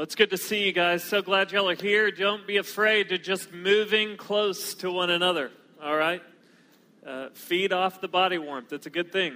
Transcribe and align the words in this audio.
Well, 0.00 0.04
it's 0.04 0.14
good 0.14 0.30
to 0.30 0.38
see 0.38 0.64
you 0.64 0.72
guys. 0.72 1.04
So 1.04 1.20
glad 1.20 1.52
y'all 1.52 1.68
are 1.68 1.74
here. 1.74 2.10
Don't 2.10 2.46
be 2.46 2.56
afraid 2.56 3.10
to 3.10 3.18
just 3.18 3.52
moving 3.52 4.16
close 4.16 4.72
to 4.76 4.90
one 4.90 5.10
another, 5.10 5.50
all 5.82 5.94
right? 5.94 6.22
Uh, 7.06 7.28
feed 7.34 7.70
off 7.74 8.00
the 8.00 8.08
body 8.08 8.38
warmth. 8.38 8.72
It's 8.72 8.86
a 8.86 8.90
good 8.90 9.12
thing. 9.12 9.34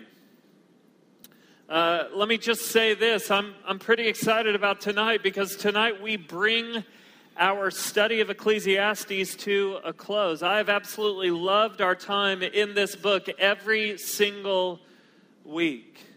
Uh, 1.69 2.05
let 2.15 2.31
me 2.31 2.39
just 2.39 2.63
say 2.63 2.95
this 2.95 3.31
I'm, 3.31 3.53
I'm 3.67 3.79
pretty 3.79 4.09
excited 4.09 4.55
about 4.55 4.81
tonight 4.81 5.23
because 5.23 5.55
tonight 5.55 6.01
we 6.01 6.17
bring 6.17 6.83
our 7.37 7.71
study 7.71 8.23
of 8.23 8.31
Ecclesiastes 8.31 9.35
to 9.45 9.81
a 9.85 9.93
close. 9.93 10.43
I 10.43 10.57
have 10.57 10.71
absolutely 10.71 11.31
loved 11.31 11.83
our 11.83 11.95
time 11.95 12.43
in 12.43 12.73
this 12.73 12.97
book 12.97 13.29
every 13.39 13.99
single 13.99 14.81
week. 15.45 16.14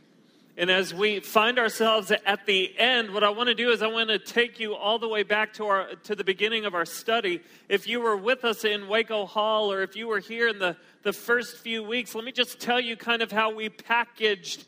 And 0.59 0.71
as 0.71 0.91
we 0.91 1.19
find 1.19 1.59
ourselves 1.59 2.11
at 2.11 2.47
the 2.47 2.73
end, 2.79 3.13
what 3.13 3.23
I 3.23 3.29
want 3.29 3.47
to 3.47 3.53
do 3.53 3.69
is 3.69 3.83
I 3.83 3.87
want 3.87 4.09
to 4.09 4.17
take 4.17 4.59
you 4.59 4.73
all 4.73 4.97
the 4.97 5.07
way 5.07 5.21
back 5.21 5.53
to 5.53 5.67
our 5.67 5.95
to 6.05 6.15
the 6.15 6.23
beginning 6.23 6.65
of 6.65 6.73
our 6.73 6.84
study. 6.84 7.41
If 7.70 7.88
you 7.88 8.02
were 8.02 8.17
with 8.17 8.43
us 8.43 8.65
in 8.65 8.88
Waco 8.88 9.27
Hall 9.27 9.71
or 9.71 9.84
if 9.84 9.95
you 9.95 10.07
were 10.07 10.17
here 10.17 10.48
in 10.48 10.57
the, 10.57 10.75
the 11.03 11.13
first 11.13 11.57
few 11.57 11.84
weeks, 11.84 12.15
let 12.15 12.23
me 12.23 12.31
just 12.31 12.59
tell 12.59 12.79
you 12.79 12.98
kind 12.98 13.21
of 13.21 13.31
how 13.31 13.53
we 13.53 13.70
packaged 13.70 14.65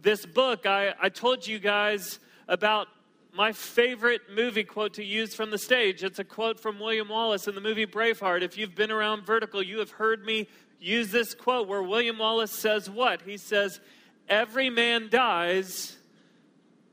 this 0.00 0.24
book. 0.24 0.64
I, 0.64 0.94
I 1.00 1.08
told 1.08 1.44
you 1.44 1.58
guys 1.58 2.20
about 2.46 2.86
my 3.34 3.50
favorite 3.50 4.20
movie 4.32 4.62
quote 4.62 4.94
to 4.94 5.04
use 5.04 5.34
from 5.34 5.50
the 5.50 5.58
stage. 5.58 6.04
It's 6.04 6.20
a 6.20 6.24
quote 6.24 6.60
from 6.60 6.78
William 6.78 7.08
Wallace 7.08 7.48
in 7.48 7.56
the 7.56 7.60
movie 7.60 7.86
Braveheart. 7.86 8.42
If 8.42 8.56
you've 8.56 8.76
been 8.76 8.92
around 8.92 9.26
Vertical, 9.26 9.60
you 9.60 9.80
have 9.80 9.90
heard 9.90 10.24
me 10.24 10.46
use 10.78 11.10
this 11.10 11.34
quote 11.34 11.66
where 11.66 11.82
William 11.82 12.18
Wallace 12.18 12.52
says 12.52 12.88
what? 12.88 13.22
He 13.22 13.38
says, 13.38 13.80
Every 14.28 14.70
man 14.70 15.08
dies, 15.10 15.96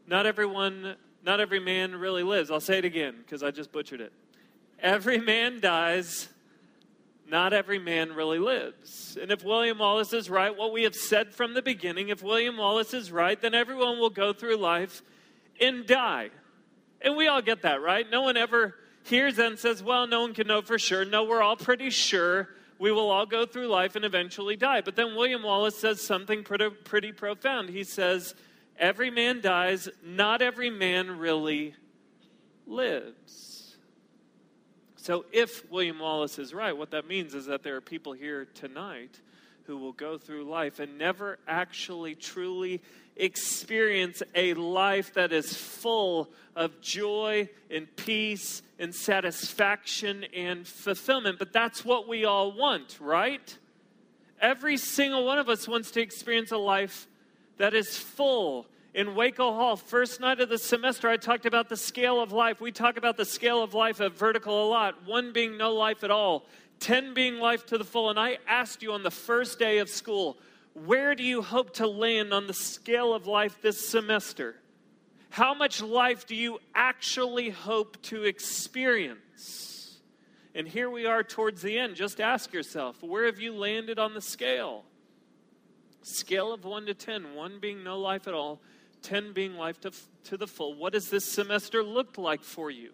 not 0.07 0.25
everyone, 0.25 0.95
not 1.23 1.39
every 1.39 1.59
man 1.59 1.95
really 1.95 2.23
lives. 2.23 2.51
I'll 2.51 2.59
say 2.59 2.77
it 2.77 2.85
again 2.85 3.15
because 3.19 3.43
I 3.43 3.51
just 3.51 3.71
butchered 3.71 4.01
it. 4.01 4.11
Every 4.81 5.17
man 5.17 5.59
dies, 5.59 6.29
not 7.27 7.53
every 7.53 7.79
man 7.79 8.13
really 8.13 8.39
lives. 8.39 9.17
And 9.21 9.31
if 9.31 9.43
William 9.43 9.77
Wallace 9.77 10.13
is 10.13 10.29
right, 10.29 10.55
what 10.55 10.73
we 10.73 10.83
have 10.83 10.95
said 10.95 11.33
from 11.33 11.53
the 11.53 11.61
beginning, 11.61 12.09
if 12.09 12.23
William 12.23 12.57
Wallace 12.57 12.93
is 12.93 13.11
right, 13.11 13.39
then 13.39 13.53
everyone 13.53 13.99
will 13.99 14.09
go 14.09 14.33
through 14.33 14.57
life 14.57 15.01
and 15.61 15.85
die. 15.85 16.29
And 17.01 17.15
we 17.15 17.27
all 17.27 17.41
get 17.41 17.61
that, 17.61 17.81
right? 17.81 18.09
No 18.09 18.21
one 18.21 18.37
ever 18.37 18.75
hears 19.03 19.35
that 19.35 19.47
and 19.47 19.59
says, 19.59 19.83
well, 19.83 20.07
no 20.07 20.21
one 20.21 20.33
can 20.33 20.47
know 20.47 20.61
for 20.61 20.79
sure. 20.79 21.05
No, 21.05 21.23
we're 21.23 21.41
all 21.41 21.55
pretty 21.55 21.89
sure 21.89 22.49
we 22.79 22.91
will 22.93 23.11
all 23.11 23.25
go 23.25 23.45
through 23.45 23.67
life 23.67 23.95
and 23.95 24.05
eventually 24.05 24.55
die. 24.55 24.81
But 24.81 24.95
then 24.95 25.15
William 25.15 25.43
Wallace 25.43 25.77
says 25.77 26.01
something 26.01 26.43
pretty, 26.43 26.69
pretty 26.69 27.11
profound. 27.11 27.69
He 27.69 27.83
says, 27.83 28.33
every 28.77 29.11
man 29.11 29.41
dies, 29.41 29.89
not 30.03 30.41
every 30.41 30.69
man 30.69 31.19
really 31.19 31.75
lives. 32.65 33.77
So 34.95 35.25
if 35.31 35.69
William 35.69 35.99
Wallace 35.99 36.39
is 36.39 36.53
right, 36.53 36.75
what 36.75 36.91
that 36.91 37.07
means 37.07 37.33
is 37.35 37.47
that 37.47 37.63
there 37.63 37.75
are 37.75 37.81
people 37.81 38.13
here 38.13 38.45
tonight 38.53 39.19
who 39.63 39.77
will 39.77 39.91
go 39.93 40.17
through 40.17 40.45
life 40.45 40.79
and 40.79 40.97
never 40.97 41.37
actually 41.47 42.15
truly 42.15 42.81
experience 43.15 44.23
a 44.33 44.53
life 44.53 45.13
that 45.13 45.33
is 45.33 45.53
full 45.53 46.29
of 46.55 46.79
joy 46.81 47.49
and 47.69 47.93
peace 47.97 48.61
and 48.79 48.95
satisfaction 48.95 50.23
and 50.33 50.65
fulfillment. 50.67 51.37
But 51.37 51.53
that's 51.53 51.83
what 51.83 52.07
we 52.07 52.25
all 52.25 52.53
want, 52.53 52.97
right? 52.99 53.57
Every 54.41 54.77
single 54.77 55.25
one 55.25 55.37
of 55.37 55.49
us 55.49 55.67
wants 55.67 55.91
to 55.91 56.01
experience 56.01 56.51
a 56.51 56.57
life 56.57 57.07
that 57.57 57.73
is 57.73 57.97
full. 57.97 58.67
In 58.93 59.13
Waco 59.13 59.53
Hall, 59.53 59.75
first 59.75 60.19
night 60.19 60.39
of 60.39 60.49
the 60.49 60.57
semester, 60.57 61.09
I 61.09 61.17
talked 61.17 61.45
about 61.45 61.69
the 61.69 61.77
scale 61.77 62.21
of 62.21 62.31
life. 62.31 62.59
We 62.61 62.71
talk 62.71 62.97
about 62.97 63.17
the 63.17 63.25
scale 63.25 63.61
of 63.61 63.73
life 63.73 64.01
at 64.01 64.13
Vertical 64.13 64.65
a 64.65 64.67
lot, 64.69 65.05
one 65.05 65.33
being 65.33 65.57
no 65.57 65.73
life 65.73 66.03
at 66.03 66.09
all, 66.09 66.45
10 66.79 67.13
being 67.13 67.37
life 67.37 67.65
to 67.67 67.77
the 67.77 67.83
full. 67.83 68.09
And 68.09 68.17
I 68.17 68.39
asked 68.47 68.81
you 68.81 68.93
on 68.93 69.03
the 69.03 69.11
first 69.11 69.59
day 69.59 69.79
of 69.79 69.89
school, 69.89 70.37
where 70.73 71.13
do 71.15 71.23
you 71.23 71.41
hope 71.41 71.73
to 71.75 71.87
land 71.87 72.33
on 72.33 72.47
the 72.47 72.53
scale 72.53 73.13
of 73.13 73.27
life 73.27 73.61
this 73.61 73.87
semester? 73.87 74.55
How 75.29 75.53
much 75.53 75.81
life 75.81 76.25
do 76.25 76.35
you 76.35 76.59
actually 76.73 77.49
hope 77.49 78.01
to 78.03 78.23
experience? 78.23 79.99
And 80.55 80.67
here 80.67 80.89
we 80.89 81.05
are 81.05 81.23
towards 81.23 81.61
the 81.61 81.77
end. 81.77 81.95
Just 81.95 82.19
ask 82.19 82.51
yourself, 82.51 83.01
where 83.03 83.25
have 83.25 83.39
you 83.39 83.53
landed 83.53 83.99
on 83.99 84.13
the 84.13 84.21
scale? 84.21 84.83
Scale 86.01 86.51
of 86.53 86.65
1 86.65 86.87
to 86.87 86.93
10, 86.93 87.35
1 87.35 87.59
being 87.59 87.83
no 87.83 87.99
life 87.99 88.27
at 88.27 88.33
all, 88.33 88.59
10 89.03 89.33
being 89.33 89.55
life 89.55 89.79
to, 89.81 89.91
to 90.25 90.37
the 90.37 90.47
full. 90.47 90.73
What 90.73 90.93
does 90.93 91.09
this 91.09 91.25
semester 91.25 91.83
looked 91.83 92.17
like 92.17 92.43
for 92.43 92.71
you? 92.71 92.91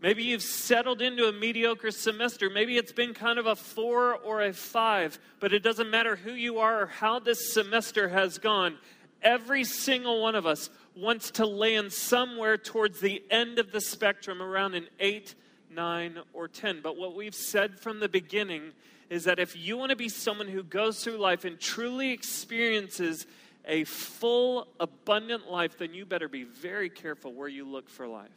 Maybe 0.00 0.24
you've 0.24 0.42
settled 0.42 1.00
into 1.00 1.26
a 1.26 1.32
mediocre 1.32 1.92
semester. 1.92 2.50
Maybe 2.50 2.76
it's 2.76 2.92
been 2.92 3.14
kind 3.14 3.38
of 3.38 3.46
a 3.46 3.54
four 3.54 4.14
or 4.16 4.42
a 4.42 4.52
five, 4.52 5.18
but 5.38 5.52
it 5.52 5.62
doesn't 5.62 5.90
matter 5.90 6.16
who 6.16 6.32
you 6.32 6.58
are 6.58 6.82
or 6.82 6.86
how 6.86 7.20
this 7.20 7.52
semester 7.52 8.08
has 8.08 8.38
gone. 8.38 8.78
Every 9.22 9.62
single 9.62 10.20
one 10.20 10.34
of 10.34 10.44
us 10.44 10.70
wants 10.94 11.30
to 11.32 11.46
land 11.46 11.92
somewhere 11.92 12.56
towards 12.56 13.00
the 13.00 13.22
end 13.30 13.58
of 13.58 13.72
the 13.72 13.80
spectrum, 13.80 14.42
around 14.42 14.74
an 14.74 14.88
eight, 15.00 15.34
nine, 15.70 16.18
or 16.32 16.48
10. 16.48 16.80
But 16.82 16.96
what 16.96 17.14
we've 17.14 17.34
said 17.34 17.80
from 17.80 18.00
the 18.00 18.08
beginning 18.08 18.72
is 19.10 19.24
that 19.24 19.38
if 19.38 19.56
you 19.56 19.76
want 19.76 19.90
to 19.90 19.96
be 19.96 20.08
someone 20.08 20.48
who 20.48 20.62
goes 20.62 21.02
through 21.02 21.18
life 21.18 21.44
and 21.44 21.58
truly 21.58 22.10
experiences 22.10 23.26
a 23.64 23.84
full, 23.84 24.68
abundant 24.80 25.50
life, 25.50 25.78
then 25.78 25.94
you 25.94 26.04
better 26.04 26.28
be 26.28 26.44
very 26.44 26.90
careful 26.90 27.32
where 27.32 27.48
you 27.48 27.64
look 27.64 27.88
for 27.88 28.06
life 28.06 28.30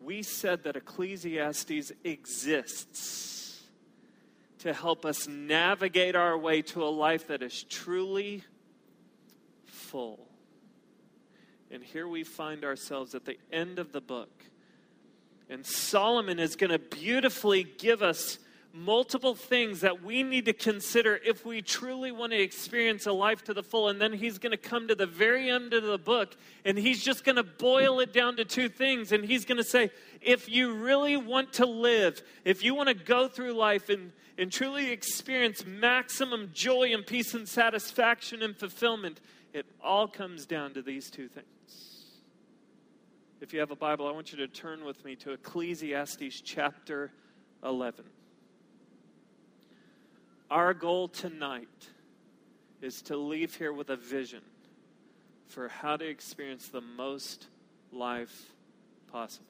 we 0.00 0.22
said 0.22 0.64
that 0.64 0.76
Ecclesiastes 0.76 1.92
exists 2.04 3.62
to 4.58 4.72
help 4.72 5.04
us 5.04 5.28
navigate 5.28 6.16
our 6.16 6.36
way 6.36 6.62
to 6.62 6.82
a 6.82 6.88
life 6.88 7.28
that 7.28 7.42
is 7.42 7.62
truly 7.64 8.42
full. 9.90 10.26
And 11.70 11.82
here 11.82 12.08
we 12.08 12.24
find 12.24 12.64
ourselves 12.64 13.14
at 13.14 13.24
the 13.24 13.36
end 13.52 13.78
of 13.78 13.92
the 13.92 14.00
book. 14.00 14.30
And 15.48 15.66
Solomon 15.66 16.38
is 16.38 16.56
going 16.56 16.70
to 16.70 16.78
beautifully 16.78 17.64
give 17.64 18.02
us 18.02 18.38
multiple 18.72 19.34
things 19.34 19.80
that 19.80 20.02
we 20.04 20.22
need 20.22 20.44
to 20.44 20.52
consider 20.52 21.18
if 21.26 21.44
we 21.44 21.60
truly 21.60 22.12
want 22.12 22.30
to 22.32 22.40
experience 22.40 23.06
a 23.06 23.12
life 23.12 23.42
to 23.44 23.54
the 23.54 23.62
full. 23.62 23.88
And 23.88 24.00
then 24.00 24.12
he's 24.12 24.38
going 24.38 24.52
to 24.52 24.56
come 24.56 24.88
to 24.88 24.94
the 24.94 25.06
very 25.06 25.50
end 25.50 25.74
of 25.74 25.82
the 25.82 25.98
book 25.98 26.36
and 26.64 26.78
he's 26.78 27.02
just 27.02 27.24
going 27.24 27.36
to 27.36 27.42
boil 27.42 28.00
it 28.00 28.12
down 28.12 28.36
to 28.36 28.44
two 28.44 28.68
things. 28.68 29.10
And 29.10 29.24
he's 29.24 29.44
going 29.44 29.58
to 29.58 29.64
say, 29.64 29.90
if 30.20 30.48
you 30.48 30.74
really 30.74 31.16
want 31.16 31.54
to 31.54 31.66
live, 31.66 32.22
if 32.44 32.62
you 32.62 32.74
want 32.74 32.88
to 32.88 32.94
go 32.94 33.26
through 33.26 33.54
life 33.54 33.88
and, 33.88 34.12
and 34.38 34.52
truly 34.52 34.90
experience 34.90 35.64
maximum 35.66 36.50
joy 36.52 36.92
and 36.94 37.04
peace 37.04 37.34
and 37.34 37.48
satisfaction 37.48 38.42
and 38.42 38.56
fulfillment, 38.56 39.20
it 39.52 39.66
all 39.82 40.06
comes 40.08 40.46
down 40.46 40.74
to 40.74 40.82
these 40.82 41.10
two 41.10 41.28
things. 41.28 41.46
If 43.40 43.52
you 43.52 43.60
have 43.60 43.70
a 43.70 43.76
Bible, 43.76 44.06
I 44.06 44.12
want 44.12 44.32
you 44.32 44.38
to 44.38 44.48
turn 44.48 44.84
with 44.84 45.04
me 45.04 45.16
to 45.16 45.32
Ecclesiastes 45.32 46.42
chapter 46.42 47.10
11. 47.64 48.04
Our 50.50 50.74
goal 50.74 51.08
tonight 51.08 51.68
is 52.82 53.02
to 53.02 53.16
leave 53.16 53.54
here 53.54 53.72
with 53.72 53.90
a 53.90 53.96
vision 53.96 54.42
for 55.48 55.68
how 55.68 55.96
to 55.96 56.06
experience 56.06 56.68
the 56.68 56.80
most 56.80 57.46
life 57.92 58.52
possible. 59.10 59.49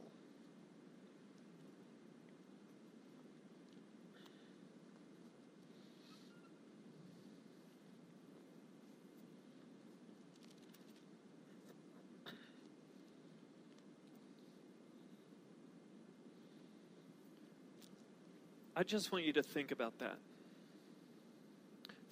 I 18.80 18.82
just 18.82 19.12
want 19.12 19.26
you 19.26 19.34
to 19.34 19.42
think 19.42 19.72
about 19.72 19.98
that. 19.98 20.16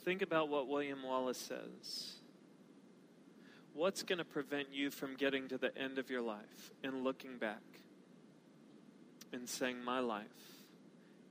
Think 0.05 0.21
about 0.21 0.51
what 0.51 0.69
William 0.69 1.03
Wallace 1.03 1.39
says. 1.39 2.17
What's 3.73 4.03
going 4.03 4.19
to 4.19 4.25
prevent 4.27 4.69
you 4.71 4.91
from 4.91 5.15
getting 5.15 5.49
to 5.49 5.57
the 5.57 5.75
end 5.79 5.99
of 5.99 6.11
your 6.11 6.21
life 6.21 6.73
and 6.85 7.05
looking 7.05 7.39
back 7.39 7.63
and 9.33 9.49
saying, 9.49 9.83
My 9.83 10.01
life 10.01 10.27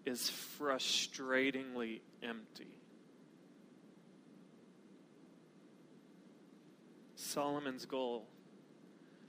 is 0.08 0.32
frustratingly 0.60 2.00
empty? 2.24 2.74
Solomon's 7.16 7.86
goal 7.86 8.26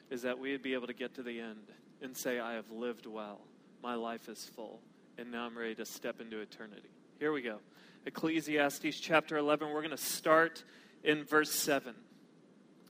is 0.09 0.23
that 0.23 0.39
we 0.39 0.53
would 0.53 0.63
be 0.63 0.73
able 0.73 0.87
to 0.87 0.95
get 0.95 1.17
to 1.17 1.23
the 1.23 1.39
end 1.39 1.69
and 2.01 2.17
say, 2.17 2.41
I 2.41 2.55
have 2.55 2.71
lived 2.71 3.05
well, 3.05 3.43
my 3.83 3.95
life 3.95 4.31
is 4.31 4.51
full, 4.57 4.81
and 5.19 5.33
now 5.33 5.47
I'm 5.47 5.59
ready 5.59 5.75
to 5.75 5.85
step 5.85 6.21
into 6.21 6.39
eternity. 6.39 6.89
Here 7.19 7.33
we 7.33 7.43
go. 7.43 7.59
Ecclesiastes 8.07 9.01
chapter 9.01 9.37
11. 9.37 9.69
We're 9.69 9.83
going 9.83 9.91
to 9.91 9.97
start 9.97 10.63
in 11.03 11.25
verse 11.25 11.53
7. 11.53 11.93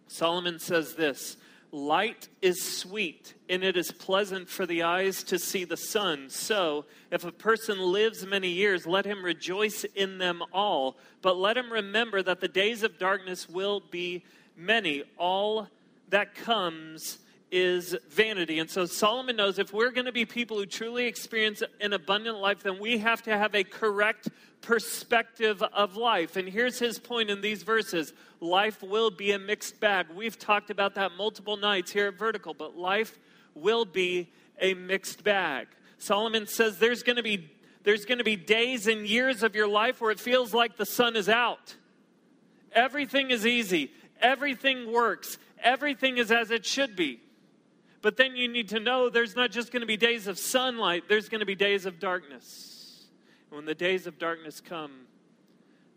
Solomon 0.09 0.59
says 0.59 0.95
this 0.95 1.39
Light 1.73 2.29
is 2.43 2.63
sweet, 2.63 3.33
and 3.49 3.65
it 3.65 3.79
is 3.79 3.91
pleasant 3.93 4.51
for 4.51 4.67
the 4.67 4.83
eyes 4.83 5.23
to 5.25 5.39
see 5.39 5.65
the 5.65 5.79
sun. 5.79 6.29
So, 6.29 6.85
if 7.11 7.25
a 7.25 7.33
person 7.33 7.79
lives 7.79 8.27
many 8.27 8.51
years, 8.51 8.87
let 8.87 9.07
him 9.07 9.25
rejoice 9.25 9.85
in 9.85 10.19
them 10.19 10.43
all. 10.53 10.99
But 11.23 11.39
let 11.39 11.57
him 11.57 11.73
remember 11.73 12.23
that 12.23 12.41
the 12.41 12.49
days 12.49 12.83
of 12.83 12.99
darkness 12.99 13.49
will 13.49 13.81
be 13.91 14.23
many. 14.55 15.03
All 15.17 15.69
that 16.11 16.35
comes 16.35 17.19
is 17.51 17.97
vanity. 18.11 18.59
And 18.59 18.71
so 18.71 18.87
Solomon 18.87 19.37
knows 19.37 19.59
if 19.59 19.73
we're 19.73 19.91
going 19.91 20.07
to 20.07 20.13
be 20.13 20.25
people 20.25 20.59
who 20.59 20.67
truly 20.67 21.07
experience 21.07 21.63
an 21.81 21.93
abundant 21.93 22.39
life, 22.39 22.63
then 22.63 22.79
we 22.79 22.99
have 22.99 23.23
to 23.23 23.37
have 23.37 23.55
a 23.55 23.65
correct 23.65 24.29
perspective 24.61 25.63
of 25.63 25.97
life. 25.97 26.37
And 26.37 26.49
here's 26.49 26.79
his 26.79 26.99
point 26.99 27.31
in 27.31 27.41
these 27.41 27.63
verses 27.63 28.13
life 28.41 28.83
will 28.83 29.11
be 29.11 29.33
a 29.33 29.39
mixed 29.39 29.81
bag. 29.81 30.07
We've 30.15 30.39
talked 30.39 30.71
about 30.71 30.95
that 30.97 31.13
multiple 31.17 31.57
nights 31.57 31.91
here 31.91 32.09
at 32.09 32.19
Vertical, 32.19 32.55
but 32.55 32.77
life 32.77 33.19
will 33.55 33.85
be 33.85 34.31
a 34.61 34.75
mixed 34.75 35.25
bag. 35.25 35.69
Solomon 35.99 36.47
says 36.47 36.79
there's 36.79 37.03
going 37.03 37.17
to 37.17 37.23
be 37.23 37.51
there's 37.85 38.05
going 38.05 38.19
to 38.19 38.25
be 38.25 38.37
days 38.37 38.87
and 38.87 39.07
years 39.07 39.43
of 39.43 39.55
your 39.55 39.69
life 39.69 40.01
where 40.01 40.11
it 40.11 40.21
feels 40.21 40.53
like 40.53 40.77
the 40.77 40.85
sun 40.85 41.17
is 41.17 41.29
out. 41.29 41.77
Everything 42.73 43.31
is 43.31 43.47
easy. 43.47 43.93
Everything 44.21 44.93
works. 44.93 45.39
Everything 45.63 46.19
is 46.19 46.31
as 46.31 46.51
it 46.51 46.67
should 46.67 46.97
be. 46.97 47.21
But 48.09 48.17
then 48.17 48.37
you 48.37 48.49
need 48.49 48.71
to 48.71 48.81
know 48.81 49.11
there's 49.11 49.37
not 49.37 49.51
just 49.51 49.71
going 49.71 49.83
to 49.83 49.87
be 49.87 49.99
days 49.99 50.29
of 50.29 50.39
sunlight, 50.39 51.11
there's 51.11 51.29
going 51.29 51.41
to 51.41 51.45
be 51.45 51.55
days 51.55 51.85
of 51.85 52.01
darkness. 52.01 53.05
And 53.51 53.57
when 53.57 53.67
the 53.67 53.75
days 53.75 54.07
of 54.07 54.19
darkness 54.19 54.63
come, 54.63 54.93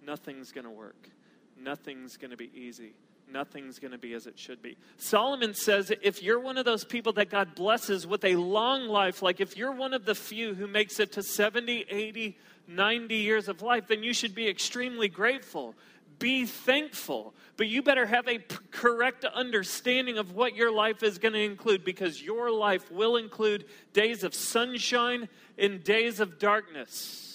nothing's 0.06 0.52
going 0.52 0.66
to 0.66 0.72
work. 0.72 1.10
Nothing's 1.58 2.18
going 2.18 2.32
to 2.32 2.36
be 2.36 2.52
easy. 2.54 2.96
Nothing's 3.32 3.80
going 3.80 3.94
to 3.94 3.98
be 3.98 4.14
as 4.14 4.28
it 4.28 4.38
should 4.38 4.62
be. 4.62 4.76
Solomon 4.98 5.54
says 5.54 5.90
if 6.02 6.22
you're 6.22 6.42
one 6.42 6.58
of 6.58 6.66
those 6.66 6.84
people 6.84 7.14
that 7.14 7.30
God 7.30 7.56
blesses 7.56 8.06
with 8.06 8.26
a 8.26 8.36
long 8.36 8.90
life, 8.90 9.22
like 9.22 9.40
if 9.40 9.56
you're 9.56 9.72
one 9.72 9.94
of 9.94 10.04
the 10.04 10.14
few 10.14 10.54
who 10.54 10.68
makes 10.68 11.00
it 11.00 11.14
to 11.14 11.24
70, 11.24 11.86
80, 11.90 12.38
90 12.68 13.16
years 13.16 13.48
of 13.48 13.62
life, 13.62 13.88
then 13.88 14.04
you 14.04 14.14
should 14.14 14.36
be 14.36 14.50
extremely 14.50 15.08
grateful 15.08 15.76
be 16.22 16.46
thankful. 16.46 17.34
But 17.58 17.68
you 17.68 17.84
better 17.84 18.06
have 18.06 18.28
a 18.28 18.38
p- 18.38 18.56
correct 18.72 19.26
understanding 19.26 20.18
of 20.18 20.34
what 20.34 20.56
your 20.56 20.72
life 20.72 21.04
is 21.04 21.18
going 21.18 21.34
to 21.34 21.44
include 21.44 21.84
because 21.84 22.22
your 22.22 22.50
life 22.50 22.90
will 22.90 23.18
include 23.18 23.66
days 23.92 24.24
of 24.24 24.34
sunshine 24.34 25.28
and 25.58 25.84
days 25.84 26.22
of 26.22 26.40
darkness. 26.40 27.31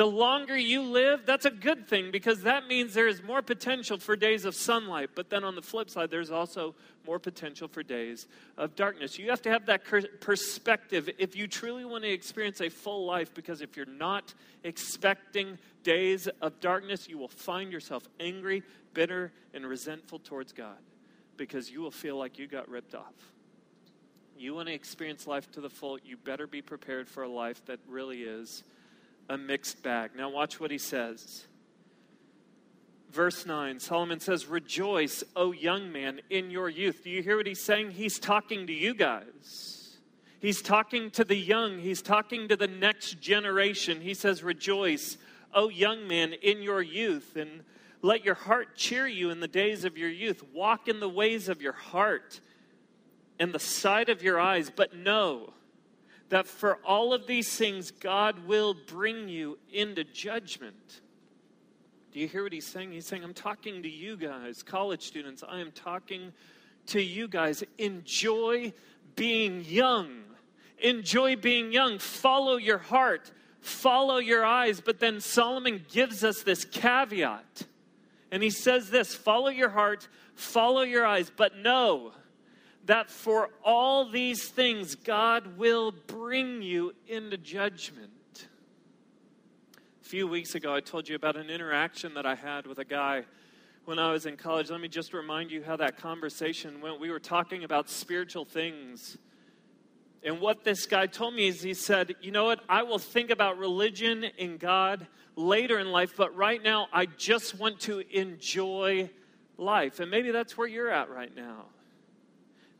The 0.00 0.06
longer 0.06 0.56
you 0.56 0.80
live, 0.80 1.26
that's 1.26 1.44
a 1.44 1.50
good 1.50 1.86
thing 1.86 2.10
because 2.10 2.44
that 2.44 2.66
means 2.66 2.94
there 2.94 3.06
is 3.06 3.22
more 3.22 3.42
potential 3.42 3.98
for 3.98 4.16
days 4.16 4.46
of 4.46 4.54
sunlight. 4.54 5.10
But 5.14 5.28
then 5.28 5.44
on 5.44 5.54
the 5.54 5.60
flip 5.60 5.90
side, 5.90 6.10
there's 6.10 6.30
also 6.30 6.74
more 7.06 7.18
potential 7.18 7.68
for 7.68 7.82
days 7.82 8.26
of 8.56 8.74
darkness. 8.74 9.18
You 9.18 9.28
have 9.28 9.42
to 9.42 9.50
have 9.50 9.66
that 9.66 9.82
perspective 10.20 11.10
if 11.18 11.36
you 11.36 11.46
truly 11.46 11.84
want 11.84 12.04
to 12.04 12.10
experience 12.10 12.62
a 12.62 12.70
full 12.70 13.04
life 13.04 13.34
because 13.34 13.60
if 13.60 13.76
you're 13.76 13.84
not 13.84 14.32
expecting 14.64 15.58
days 15.82 16.28
of 16.40 16.58
darkness, 16.60 17.06
you 17.06 17.18
will 17.18 17.28
find 17.28 17.70
yourself 17.70 18.08
angry, 18.18 18.62
bitter, 18.94 19.34
and 19.52 19.66
resentful 19.66 20.18
towards 20.20 20.54
God 20.54 20.78
because 21.36 21.70
you 21.70 21.82
will 21.82 21.90
feel 21.90 22.16
like 22.16 22.38
you 22.38 22.46
got 22.46 22.70
ripped 22.70 22.94
off. 22.94 23.12
You 24.38 24.54
want 24.54 24.68
to 24.68 24.74
experience 24.74 25.26
life 25.26 25.52
to 25.52 25.60
the 25.60 25.68
full, 25.68 25.98
you 26.02 26.16
better 26.16 26.46
be 26.46 26.62
prepared 26.62 27.06
for 27.06 27.22
a 27.22 27.28
life 27.28 27.62
that 27.66 27.80
really 27.86 28.22
is 28.22 28.64
a 29.30 29.38
mixed 29.38 29.82
bag. 29.82 30.10
Now, 30.16 30.28
watch 30.28 30.60
what 30.60 30.70
he 30.70 30.76
says. 30.76 31.46
Verse 33.10 33.46
9, 33.46 33.80
Solomon 33.80 34.20
says, 34.20 34.46
Rejoice, 34.46 35.24
O 35.34 35.52
young 35.52 35.92
man, 35.92 36.20
in 36.28 36.50
your 36.50 36.68
youth. 36.68 37.04
Do 37.04 37.10
you 37.10 37.22
hear 37.22 37.36
what 37.36 37.46
he's 37.46 37.62
saying? 37.62 37.92
He's 37.92 38.18
talking 38.18 38.66
to 38.66 38.72
you 38.72 38.92
guys. 38.92 39.98
He's 40.40 40.60
talking 40.60 41.10
to 41.12 41.24
the 41.24 41.36
young. 41.36 41.78
He's 41.78 42.02
talking 42.02 42.48
to 42.48 42.56
the 42.56 42.66
next 42.66 43.20
generation. 43.20 44.00
He 44.00 44.14
says, 44.14 44.42
Rejoice, 44.42 45.16
O 45.54 45.68
young 45.68 46.08
man, 46.08 46.32
in 46.32 46.62
your 46.62 46.82
youth, 46.82 47.36
and 47.36 47.62
let 48.02 48.24
your 48.24 48.34
heart 48.34 48.76
cheer 48.76 49.06
you 49.06 49.30
in 49.30 49.40
the 49.40 49.48
days 49.48 49.84
of 49.84 49.96
your 49.96 50.08
youth. 50.08 50.42
Walk 50.52 50.88
in 50.88 50.98
the 50.98 51.08
ways 51.08 51.48
of 51.48 51.62
your 51.62 51.72
heart 51.72 52.40
and 53.38 53.52
the 53.52 53.58
sight 53.58 54.08
of 54.08 54.22
your 54.22 54.40
eyes, 54.40 54.72
but 54.74 54.96
know 54.96 55.52
that 56.30 56.46
for 56.46 56.76
all 56.84 57.12
of 57.12 57.26
these 57.26 57.54
things, 57.54 57.90
God 57.90 58.46
will 58.46 58.74
bring 58.74 59.28
you 59.28 59.58
into 59.72 60.04
judgment. 60.04 61.00
Do 62.12 62.18
you 62.18 62.26
hear 62.26 62.42
what 62.42 62.52
he's 62.52 62.66
saying? 62.66 62.92
He's 62.92 63.06
saying, 63.06 63.22
I'm 63.22 63.34
talking 63.34 63.82
to 63.82 63.88
you 63.88 64.16
guys, 64.16 64.62
college 64.62 65.02
students. 65.02 65.44
I 65.46 65.60
am 65.60 65.70
talking 65.70 66.32
to 66.86 67.00
you 67.00 67.28
guys. 67.28 67.62
Enjoy 67.78 68.72
being 69.14 69.64
young. 69.64 70.22
Enjoy 70.82 71.36
being 71.36 71.72
young. 71.72 71.98
Follow 71.98 72.56
your 72.56 72.78
heart 72.78 73.30
follow 73.60 74.18
your 74.18 74.44
eyes. 74.44 74.80
But 74.80 75.00
then 75.00 75.20
Solomon 75.20 75.84
gives 75.90 76.24
us 76.24 76.42
this 76.42 76.64
caveat. 76.64 77.66
And 78.30 78.42
he 78.42 78.50
says 78.50 78.90
this 78.90 79.14
follow 79.14 79.48
your 79.48 79.70
heart, 79.70 80.08
follow 80.34 80.82
your 80.82 81.06
eyes, 81.06 81.30
but 81.34 81.56
know 81.56 82.12
that 82.86 83.10
for 83.10 83.50
all 83.64 84.08
these 84.08 84.48
things, 84.48 84.94
God 84.94 85.58
will 85.58 85.92
bring 85.92 86.62
you 86.62 86.94
into 87.06 87.36
judgment. 87.36 88.10
A 90.02 90.04
few 90.04 90.26
weeks 90.26 90.54
ago, 90.54 90.74
I 90.74 90.80
told 90.80 91.08
you 91.08 91.14
about 91.14 91.36
an 91.36 91.50
interaction 91.50 92.14
that 92.14 92.26
I 92.26 92.34
had 92.34 92.66
with 92.66 92.78
a 92.78 92.84
guy 92.84 93.24
when 93.84 93.98
I 93.98 94.12
was 94.12 94.26
in 94.26 94.36
college. 94.36 94.70
Let 94.70 94.80
me 94.80 94.88
just 94.88 95.12
remind 95.12 95.50
you 95.50 95.62
how 95.62 95.76
that 95.76 95.98
conversation 95.98 96.80
went. 96.80 97.00
We 97.00 97.10
were 97.10 97.20
talking 97.20 97.64
about 97.64 97.88
spiritual 97.88 98.44
things. 98.44 99.18
And 100.22 100.40
what 100.40 100.64
this 100.64 100.86
guy 100.86 101.06
told 101.06 101.34
me 101.34 101.48
is 101.48 101.62
he 101.62 101.74
said, 101.74 102.14
You 102.20 102.30
know 102.30 102.44
what? 102.44 102.60
I 102.68 102.82
will 102.82 102.98
think 102.98 103.30
about 103.30 103.58
religion 103.58 104.26
and 104.38 104.58
God 104.58 105.06
later 105.36 105.78
in 105.78 105.90
life, 105.90 106.12
but 106.16 106.34
right 106.36 106.62
now 106.62 106.88
I 106.92 107.06
just 107.06 107.58
want 107.58 107.80
to 107.80 108.02
enjoy 108.16 109.10
life. 109.56 110.00
And 110.00 110.10
maybe 110.10 110.30
that's 110.30 110.58
where 110.58 110.68
you're 110.68 110.90
at 110.90 111.10
right 111.10 111.34
now. 111.34 111.66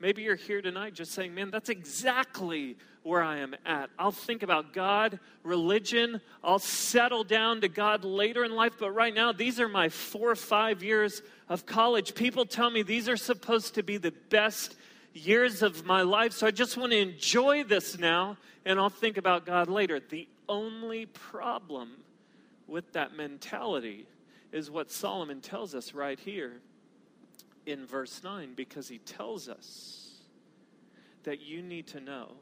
Maybe 0.01 0.23
you're 0.23 0.35
here 0.35 0.63
tonight 0.63 0.95
just 0.95 1.13
saying, 1.13 1.35
Man, 1.35 1.51
that's 1.51 1.69
exactly 1.69 2.77
where 3.03 3.23
I 3.23 3.39
am 3.39 3.55
at. 3.67 3.91
I'll 3.99 4.11
think 4.11 4.43
about 4.43 4.73
God, 4.73 5.21
religion, 5.43 6.21
I'll 6.43 6.59
settle 6.59 7.23
down 7.23 7.61
to 7.61 7.69
God 7.69 8.05
later 8.05 8.45
in 8.45 8.55
life, 8.55 8.75
but 8.79 8.93
right 8.93 9.15
now, 9.15 9.33
these 9.33 9.61
are 9.61 9.69
my 9.69 9.89
four 9.89 10.31
or 10.31 10.37
five 10.37 10.83
years 10.83 11.23
of 11.49 11.67
college. 11.67 12.15
People 12.15 12.47
tell 12.47 12.71
me 12.71 12.83
these 12.83 13.09
are 13.09 13.17
supposed 13.17 13.75
to 13.75 13.83
be 13.83 13.99
the 13.99 14.13
best 14.31 14.75
years 15.13 15.63
of 15.63 15.85
my 15.85 16.03
life, 16.03 16.33
so 16.33 16.47
I 16.47 16.51
just 16.51 16.77
want 16.77 16.93
to 16.93 16.99
enjoy 16.99 17.65
this 17.65 17.99
now 17.99 18.37
and 18.65 18.79
I'll 18.79 18.91
think 18.91 19.17
about 19.17 19.47
God 19.47 19.69
later. 19.69 20.01
The 20.01 20.29
only 20.49 21.07
problem 21.07 21.93
with 22.67 22.93
that 22.93 23.17
mentality 23.17 24.07
is 24.53 24.71
what 24.71 24.91
Solomon 24.91 25.41
tells 25.41 25.75
us 25.75 25.95
right 25.95 26.19
here 26.19 26.61
in 27.67 27.87
verse 27.87 28.23
9, 28.23 28.55
because 28.55 28.89
he 28.89 28.99
tells 28.99 29.49
us 29.49 30.21
that 31.25 31.41
you 31.41 31.63
need 31.63 31.87
to 31.89 32.01
know 32.01 32.33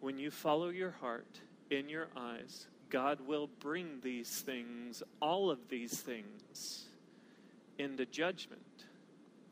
when 0.00 0.18
you 0.18 0.30
follow 0.30 0.68
your 0.68 0.92
heart 0.92 1.40
in 1.70 1.88
your 1.88 2.08
eyes, 2.16 2.66
God 2.88 3.20
will 3.26 3.48
bring 3.60 4.00
these 4.02 4.40
things, 4.40 5.02
all 5.20 5.50
of 5.50 5.68
these 5.68 6.00
things, 6.00 6.86
into 7.78 8.06
judgment. 8.06 8.62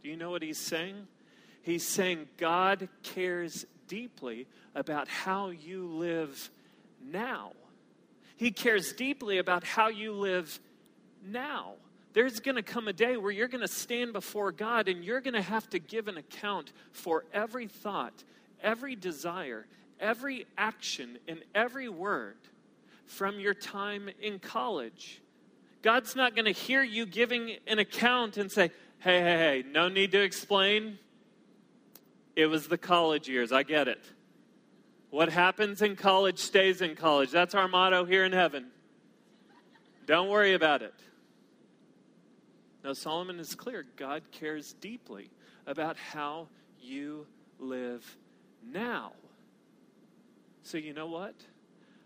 Do 0.03 0.09
you 0.09 0.17
know 0.17 0.31
what 0.31 0.43
he's 0.43 0.59
saying? 0.59 1.07
He's 1.63 1.87
saying 1.87 2.29
God 2.37 2.89
cares 3.03 3.67
deeply 3.87 4.47
about 4.75 5.09
how 5.09 5.51
you 5.51 5.87
live 5.87 6.51
now. 7.05 7.53
He 8.37 8.51
cares 8.51 8.93
deeply 8.93 9.39
about 9.39 9.65
how 9.65 9.89
you 9.89 10.13
live 10.13 10.61
now. 11.25 11.75
There's 12.19 12.41
going 12.41 12.57
to 12.57 12.65
come 12.65 12.89
a 12.89 12.93
day 12.93 13.17
where 13.17 13.31
you're 13.31 13.47
going 13.47 13.61
to 13.61 13.69
stand 13.69 14.13
before 14.13 14.51
God 14.51 14.89
and 14.89 15.05
you're 15.05 15.21
going 15.21 15.35
to 15.35 15.41
have 15.41 15.71
to 15.71 15.79
give 15.79 16.09
an 16.09 16.17
account 16.17 16.73
for 16.91 17.25
every 17.33 17.69
thought, 17.69 18.25
every 18.61 18.97
desire, 18.97 19.67
every 20.01 20.45
action, 20.57 21.19
and 21.29 21.45
every 21.55 21.89
word 21.89 22.39
from 23.07 23.39
your 23.39 23.55
time 23.55 24.11
in 24.21 24.41
college. 24.41 25.23
God's 25.81 26.17
not 26.17 26.35
going 26.35 26.47
to 26.47 26.51
hear 26.51 26.83
you 26.83 27.07
giving 27.07 27.53
an 27.69 27.79
account 27.79 28.37
and 28.37 28.51
say, 28.51 28.73
hey, 28.99 29.21
hey, 29.21 29.39
hey, 29.39 29.65
no 29.71 29.89
need 29.89 30.11
to 30.11 30.21
explain. 30.21 30.99
It 32.35 32.47
was 32.47 32.67
the 32.67 32.79
college 32.79 33.29
years. 33.29 33.53
I 33.53 33.63
get 33.63 33.87
it. 33.87 34.05
What 35.11 35.29
happens 35.29 35.83
in 35.83 35.95
college 35.95 36.41
stays 36.41 36.83
in 36.83 36.97
college. 36.97 37.31
That's 37.31 37.55
our 37.55 37.69
motto 37.69 38.05
here 38.05 38.25
in 38.25 38.33
heaven. 38.33 38.73
Don't 40.05 40.29
worry 40.29 40.55
about 40.55 40.83
it. 40.83 40.95
Now, 42.85 42.93
Solomon 42.93 43.41
is 43.41 43.55
clear. 43.55 43.85
God 43.97 44.23
cares 44.31 44.73
deeply 44.75 45.31
about 45.67 45.97
how 45.97 46.49
you 46.81 47.27
live 47.59 48.17
now. 48.65 49.13
So, 50.63 50.79
you 50.79 50.93
know 50.93 51.09
what? 51.09 51.35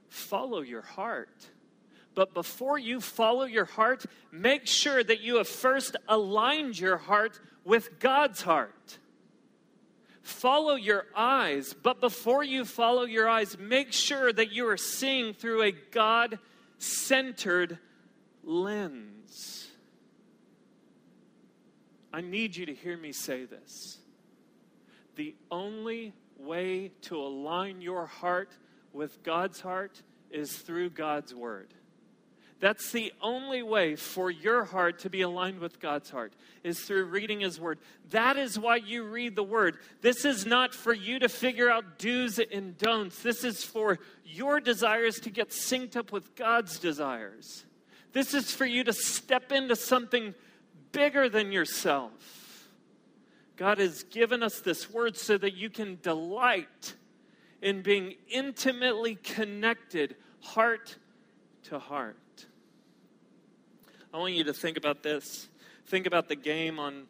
Follow 0.08 0.60
your 0.60 0.82
heart. 0.82 1.50
But 2.14 2.34
before 2.34 2.78
you 2.78 3.00
follow 3.00 3.44
your 3.44 3.64
heart, 3.64 4.04
make 4.30 4.66
sure 4.66 5.02
that 5.02 5.20
you 5.20 5.36
have 5.36 5.48
first 5.48 5.96
aligned 6.08 6.78
your 6.78 6.98
heart 6.98 7.40
with 7.64 7.98
God's 7.98 8.42
heart. 8.42 8.98
Follow 10.22 10.76
your 10.76 11.06
eyes, 11.16 11.74
but 11.74 12.00
before 12.00 12.44
you 12.44 12.64
follow 12.64 13.04
your 13.04 13.28
eyes, 13.28 13.58
make 13.58 13.92
sure 13.92 14.32
that 14.32 14.52
you 14.52 14.68
are 14.68 14.76
seeing 14.76 15.34
through 15.34 15.62
a 15.62 15.72
God 15.72 16.38
centered 16.78 17.78
lens. 18.44 19.71
I 22.12 22.20
need 22.20 22.56
you 22.56 22.66
to 22.66 22.74
hear 22.74 22.96
me 22.96 23.12
say 23.12 23.44
this. 23.44 23.98
The 25.16 25.34
only 25.50 26.12
way 26.38 26.92
to 27.02 27.16
align 27.16 27.80
your 27.80 28.06
heart 28.06 28.50
with 28.92 29.22
God's 29.22 29.60
heart 29.60 30.02
is 30.30 30.52
through 30.52 30.90
God's 30.90 31.34
Word. 31.34 31.72
That's 32.60 32.92
the 32.92 33.12
only 33.20 33.62
way 33.62 33.96
for 33.96 34.30
your 34.30 34.62
heart 34.62 35.00
to 35.00 35.10
be 35.10 35.22
aligned 35.22 35.58
with 35.58 35.80
God's 35.80 36.10
heart, 36.10 36.32
is 36.62 36.80
through 36.80 37.06
reading 37.06 37.40
His 37.40 37.58
Word. 37.58 37.80
That 38.10 38.36
is 38.36 38.56
why 38.56 38.76
you 38.76 39.02
read 39.02 39.34
the 39.34 39.42
Word. 39.42 39.78
This 40.00 40.24
is 40.24 40.46
not 40.46 40.72
for 40.72 40.92
you 40.92 41.18
to 41.18 41.28
figure 41.28 41.68
out 41.68 41.98
do's 41.98 42.38
and 42.38 42.78
don'ts. 42.78 43.20
This 43.20 43.42
is 43.42 43.64
for 43.64 43.98
your 44.24 44.60
desires 44.60 45.18
to 45.20 45.30
get 45.30 45.48
synced 45.48 45.96
up 45.96 46.12
with 46.12 46.36
God's 46.36 46.78
desires. 46.78 47.64
This 48.12 48.32
is 48.32 48.52
for 48.52 48.66
you 48.66 48.84
to 48.84 48.92
step 48.92 49.50
into 49.50 49.74
something 49.74 50.34
bigger 50.92 51.28
than 51.28 51.52
yourself. 51.52 52.68
God 53.56 53.78
has 53.78 54.02
given 54.04 54.42
us 54.42 54.60
this 54.60 54.90
Word 54.90 55.16
so 55.16 55.36
that 55.38 55.54
you 55.54 55.70
can 55.70 55.98
delight 56.02 56.94
in 57.60 57.82
being 57.82 58.14
intimately 58.28 59.14
connected, 59.14 60.16
heart 60.40 60.96
to 61.64 61.78
heart. 61.78 62.16
I 64.12 64.18
want 64.18 64.34
you 64.34 64.44
to 64.44 64.52
think 64.52 64.76
about 64.76 65.02
this. 65.02 65.48
Think 65.86 66.06
about 66.06 66.28
the 66.28 66.36
game 66.36 66.78
on 66.78 67.04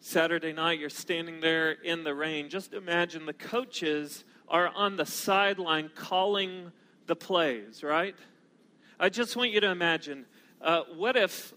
Saturday 0.00 0.52
night. 0.52 0.78
You're 0.78 0.90
standing 0.90 1.40
there 1.40 1.72
in 1.72 2.04
the 2.04 2.14
rain. 2.14 2.48
Just 2.48 2.72
imagine 2.72 3.26
the 3.26 3.32
coaches 3.32 4.24
are 4.48 4.68
on 4.68 4.96
the 4.96 5.06
sideline 5.06 5.90
calling 5.94 6.72
the 7.06 7.16
plays, 7.16 7.82
right? 7.82 8.14
I 8.98 9.08
just 9.08 9.34
want 9.34 9.50
you 9.50 9.60
to 9.60 9.70
imagine 9.70 10.26
uh, 10.60 10.82
what 10.94 11.16
if 11.16 11.54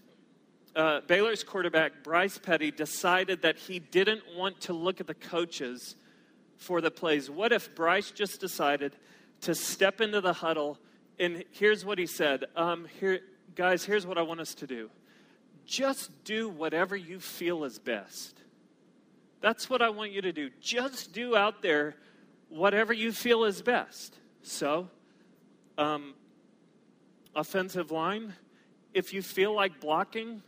uh, 0.76 1.00
Baylor's 1.06 1.44
quarterback, 1.44 2.02
Bryce 2.02 2.38
Petty, 2.38 2.70
decided 2.70 3.42
that 3.42 3.56
he 3.56 3.78
didn't 3.78 4.22
want 4.36 4.60
to 4.62 4.72
look 4.72 5.00
at 5.00 5.06
the 5.06 5.14
coaches 5.14 5.96
for 6.56 6.80
the 6.80 6.90
plays? 6.90 7.30
What 7.30 7.52
if 7.52 7.74
Bryce 7.74 8.10
just 8.10 8.40
decided 8.40 8.96
to 9.42 9.54
step 9.54 10.00
into 10.00 10.20
the 10.20 10.32
huddle 10.32 10.78
and 11.18 11.44
here's 11.52 11.84
what 11.84 11.98
he 11.98 12.06
said 12.06 12.44
um, 12.56 12.86
here, 13.00 13.20
guys, 13.54 13.84
here's 13.84 14.06
what 14.06 14.18
I 14.18 14.22
want 14.22 14.40
us 14.40 14.54
to 14.56 14.66
do 14.66 14.90
just 15.66 16.24
do 16.24 16.48
whatever 16.48 16.94
you 16.94 17.18
feel 17.18 17.64
is 17.64 17.78
best. 17.78 18.38
That's 19.40 19.70
what 19.70 19.80
I 19.80 19.88
want 19.90 20.12
you 20.12 20.20
to 20.22 20.32
do. 20.32 20.50
Just 20.60 21.12
do 21.12 21.36
out 21.36 21.62
there 21.62 21.96
whatever 22.50 22.92
you 22.92 23.12
feel 23.12 23.44
is 23.44 23.62
best. 23.62 24.18
So, 24.42 24.88
um, 25.78 26.14
offensive 27.34 27.90
line, 27.90 28.34
if 28.92 29.14
you 29.14 29.22
feel 29.22 29.54
like 29.54 29.80
blocking, 29.80 30.42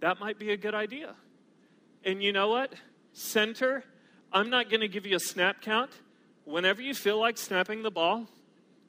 that 0.00 0.20
might 0.20 0.38
be 0.38 0.50
a 0.50 0.56
good 0.56 0.74
idea. 0.74 1.14
And 2.04 2.22
you 2.22 2.32
know 2.32 2.48
what? 2.48 2.74
Center, 3.12 3.84
I'm 4.32 4.50
not 4.50 4.68
going 4.68 4.80
to 4.80 4.88
give 4.88 5.06
you 5.06 5.16
a 5.16 5.20
snap 5.20 5.62
count. 5.62 5.90
Whenever 6.44 6.82
you 6.82 6.94
feel 6.94 7.18
like 7.18 7.38
snapping 7.38 7.82
the 7.82 7.90
ball, 7.90 8.26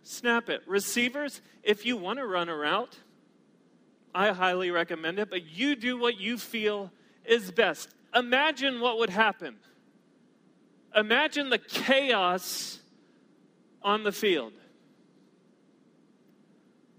snap 0.04 0.50
it. 0.50 0.62
Receivers, 0.68 1.42
if 1.64 1.86
you 1.86 1.96
want 1.96 2.20
to 2.20 2.26
run 2.26 2.50
a 2.50 2.56
route, 2.56 2.98
I 4.14 4.32
highly 4.32 4.72
recommend 4.72 5.20
it, 5.20 5.30
but 5.30 5.46
you 5.46 5.76
do 5.76 5.98
what 5.98 6.20
you 6.20 6.38
feel 6.38 6.92
is 7.24 7.52
best. 7.52 7.90
Imagine 8.14 8.80
what 8.80 8.98
would 8.98 9.10
happen. 9.10 9.58
Imagine 10.96 11.50
the 11.50 11.58
chaos 11.58 12.80
on 13.82 14.04
the 14.04 14.12
field. 14.12 14.54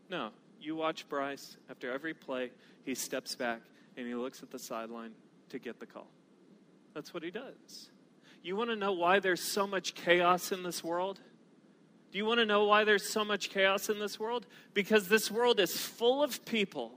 No, 0.08 0.30
you 0.60 0.76
watch 0.76 1.08
Bryce 1.08 1.56
after 1.68 1.90
every 1.90 2.14
play, 2.14 2.50
he 2.84 2.94
steps 2.94 3.34
back 3.34 3.60
and 3.96 4.06
he 4.06 4.14
looks 4.14 4.42
at 4.42 4.50
the 4.50 4.58
sideline 4.58 5.12
to 5.50 5.58
get 5.58 5.80
the 5.80 5.86
call. 5.86 6.08
That's 6.94 7.12
what 7.12 7.22
he 7.22 7.30
does. 7.30 7.90
You 8.42 8.56
want 8.56 8.70
to 8.70 8.76
know 8.76 8.92
why 8.92 9.20
there's 9.20 9.42
so 9.42 9.66
much 9.66 9.94
chaos 9.94 10.52
in 10.52 10.62
this 10.62 10.84
world? 10.84 11.20
Do 12.12 12.18
you 12.18 12.24
want 12.24 12.38
to 12.38 12.46
know 12.46 12.64
why 12.64 12.84
there's 12.84 13.08
so 13.08 13.24
much 13.24 13.50
chaos 13.50 13.88
in 13.88 13.98
this 13.98 14.18
world? 14.20 14.46
Because 14.72 15.08
this 15.08 15.30
world 15.30 15.60
is 15.60 15.76
full 15.76 16.22
of 16.22 16.44
people 16.44 16.92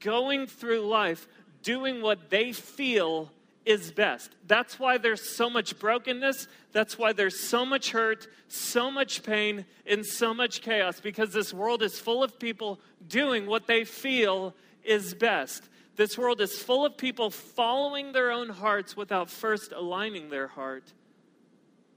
going 0.00 0.46
through 0.46 0.80
life 0.80 1.26
doing 1.62 2.00
what 2.00 2.30
they 2.30 2.52
feel 2.52 3.30
is 3.64 3.90
best. 3.90 4.30
That's 4.46 4.78
why 4.78 4.98
there's 4.98 5.36
so 5.36 5.48
much 5.48 5.78
brokenness. 5.78 6.48
That's 6.72 6.98
why 6.98 7.12
there's 7.12 7.40
so 7.40 7.64
much 7.64 7.90
hurt, 7.90 8.28
so 8.48 8.90
much 8.90 9.22
pain, 9.22 9.64
and 9.86 10.04
so 10.04 10.34
much 10.34 10.60
chaos 10.60 11.00
because 11.00 11.32
this 11.32 11.52
world 11.52 11.82
is 11.82 11.98
full 11.98 12.22
of 12.22 12.38
people 12.38 12.78
doing 13.08 13.46
what 13.46 13.66
they 13.66 13.84
feel 13.84 14.54
is 14.84 15.14
best. 15.14 15.68
This 15.96 16.18
world 16.18 16.40
is 16.40 16.58
full 16.58 16.84
of 16.84 16.96
people 16.96 17.30
following 17.30 18.12
their 18.12 18.32
own 18.32 18.48
hearts 18.48 18.96
without 18.96 19.30
first 19.30 19.72
aligning 19.72 20.28
their 20.28 20.48
heart 20.48 20.92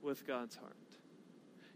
with 0.01 0.25
God's 0.27 0.55
heart. 0.55 0.73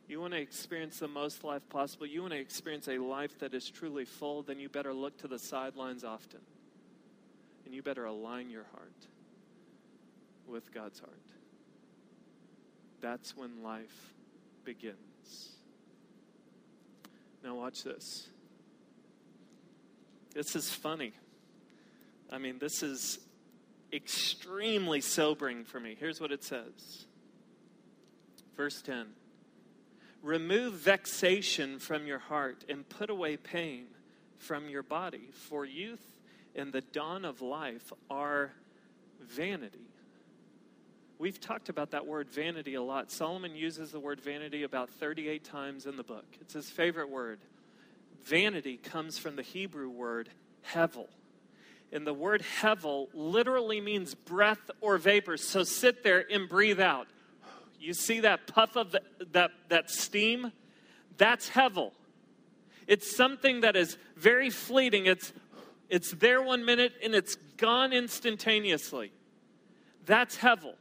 You 0.08 0.20
want 0.20 0.34
to 0.34 0.40
experience 0.40 1.00
the 1.00 1.08
most 1.08 1.44
life 1.44 1.68
possible, 1.70 2.06
you 2.06 2.22
want 2.22 2.34
to 2.34 2.40
experience 2.40 2.88
a 2.90 2.98
life 2.98 3.40
that 3.40 3.54
is 3.54 3.70
truly 3.70 4.04
full, 4.04 4.44
then 4.44 4.60
you 4.60 4.68
better 4.68 4.94
look 4.94 5.18
to 5.20 5.28
the 5.28 5.40
sidelines 5.40 6.04
often. 6.04 6.42
And 7.66 7.74
you 7.74 7.82
better 7.82 8.06
align 8.06 8.50
your 8.50 8.66
heart 8.74 9.08
with 10.48 10.74
God's 10.74 11.00
heart. 11.00 11.14
That's 13.00 13.36
when 13.38 13.64
life 13.64 14.14
begins. 14.66 15.56
Now, 17.44 17.56
watch 17.56 17.84
this. 17.84 18.28
This 20.34 20.56
is 20.56 20.70
funny. 20.70 21.14
I 22.32 22.38
mean, 22.38 22.60
this 22.60 22.84
is 22.84 23.20
extremely 23.92 25.02
sobering 25.02 25.66
for 25.66 25.80
me. 25.80 25.98
Here's 26.00 26.22
what 26.22 26.32
it 26.32 26.44
says 26.44 27.06
Verse 28.56 28.82
10 28.82 29.08
Remove 30.24 30.74
vexation 30.74 31.80
from 31.80 32.06
your 32.06 32.20
heart 32.20 32.64
and 32.70 32.88
put 32.88 33.10
away 33.10 33.38
pain 33.38 33.88
from 34.38 34.70
your 34.70 34.84
body, 34.84 35.30
for 35.34 35.66
youth 35.66 36.06
and 36.56 36.74
the 36.74 36.82
dawn 36.82 37.26
of 37.26 37.42
life 37.42 37.92
are 38.10 38.52
vanity. 39.22 39.88
We've 41.18 41.40
talked 41.40 41.70
about 41.70 41.92
that 41.92 42.08
word 42.08 42.30
vanity 42.30 42.74
a 42.74 42.82
lot. 42.82 43.12
Solomon 43.12 43.56
uses 43.56 43.92
the 43.92 44.00
word 44.00 44.20
vanity 44.20 44.64
about 44.64 44.90
38 44.90 45.44
times 45.44 45.86
in 45.86 45.96
the 45.96 46.04
book. 46.04 46.26
It's 46.42 46.54
his 46.54 46.70
favorite 46.70 47.10
word. 47.10 47.40
Vanity 48.24 48.78
comes 48.78 49.18
from 49.18 49.36
the 49.36 49.42
Hebrew 49.42 49.90
word 49.90 50.30
hevel. 50.74 51.08
And 51.92 52.08
the 52.08 52.14
word 52.14 52.44
hevel 52.62 53.08
literally 53.14 53.82
means 53.82 54.16
breath 54.16 54.72
or 54.80 54.98
vapor. 54.98 55.38
So 55.38 55.64
sit 55.64 56.04
there 56.04 56.26
and 56.32 56.48
breathe 56.48 56.80
out. 56.80 57.08
You 57.80 57.94
see 57.94 58.22
that 58.22 58.48
puff 58.48 58.76
of 58.76 58.92
the, 58.92 59.02
that, 59.32 59.52
that 59.70 59.90
steam? 59.90 60.52
That's 61.18 61.50
hevel. 61.50 61.92
It's 62.88 63.16
something 63.16 63.62
that 63.62 63.76
is 63.76 63.98
very 64.16 64.50
fleeting. 64.50 65.06
It's, 65.06 65.34
it's 65.90 66.12
there 66.12 66.42
one 66.42 66.64
minute 66.64 66.94
and 67.04 67.14
it's 67.14 67.36
gone 67.58 67.92
instantaneously. 67.92 69.12
That's 70.06 70.38
hevel. 70.38 70.76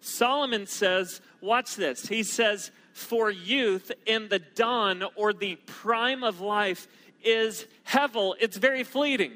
Solomon 0.00 0.66
says, 0.66 1.20
watch 1.40 1.76
this. 1.76 2.06
He 2.06 2.22
says, 2.22 2.70
for 2.94 3.28
youth 3.28 3.90
in 4.06 4.28
the 4.28 4.38
dawn 4.38 5.02
or 5.16 5.32
the 5.32 5.56
prime 5.66 6.22
of 6.22 6.40
life 6.40 6.86
is 7.24 7.66
hevel. 7.86 8.34
It's 8.40 8.56
very 8.56 8.84
fleeting. 8.84 9.32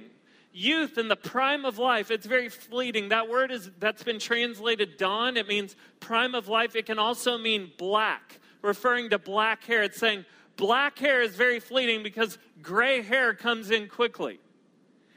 Youth 0.53 0.97
in 0.97 1.09
the 1.09 1.17
prime 1.17 1.65
of 1.65 1.77
life 1.77 2.13
it's 2.13 2.25
very 2.25 2.49
fleeting. 2.49 3.09
That 3.09 3.29
word 3.29 3.51
is 3.51 3.71
that's 3.81 4.05
been 4.05 4.21
translated 4.21 4.97
dawn. 4.97 5.37
It 5.37 5.49
means 5.49 5.75
prime 5.99 6.37
of 6.37 6.47
life. 6.47 6.77
It 6.77 6.87
can 6.87 7.01
also 7.01 7.37
mean 7.37 7.73
black. 7.77 8.41
Referring 8.63 9.11
to 9.11 9.19
black 9.19 9.65
hair 9.65 9.83
it's 9.83 9.99
saying 9.99 10.25
black 10.57 10.97
hair 10.99 11.21
is 11.21 11.35
very 11.35 11.59
fleeting 11.59 12.05
because 12.05 12.39
gray 12.63 13.03
hair 13.03 13.35
comes 13.35 13.73
in 13.73 13.89
quickly. 13.89 14.39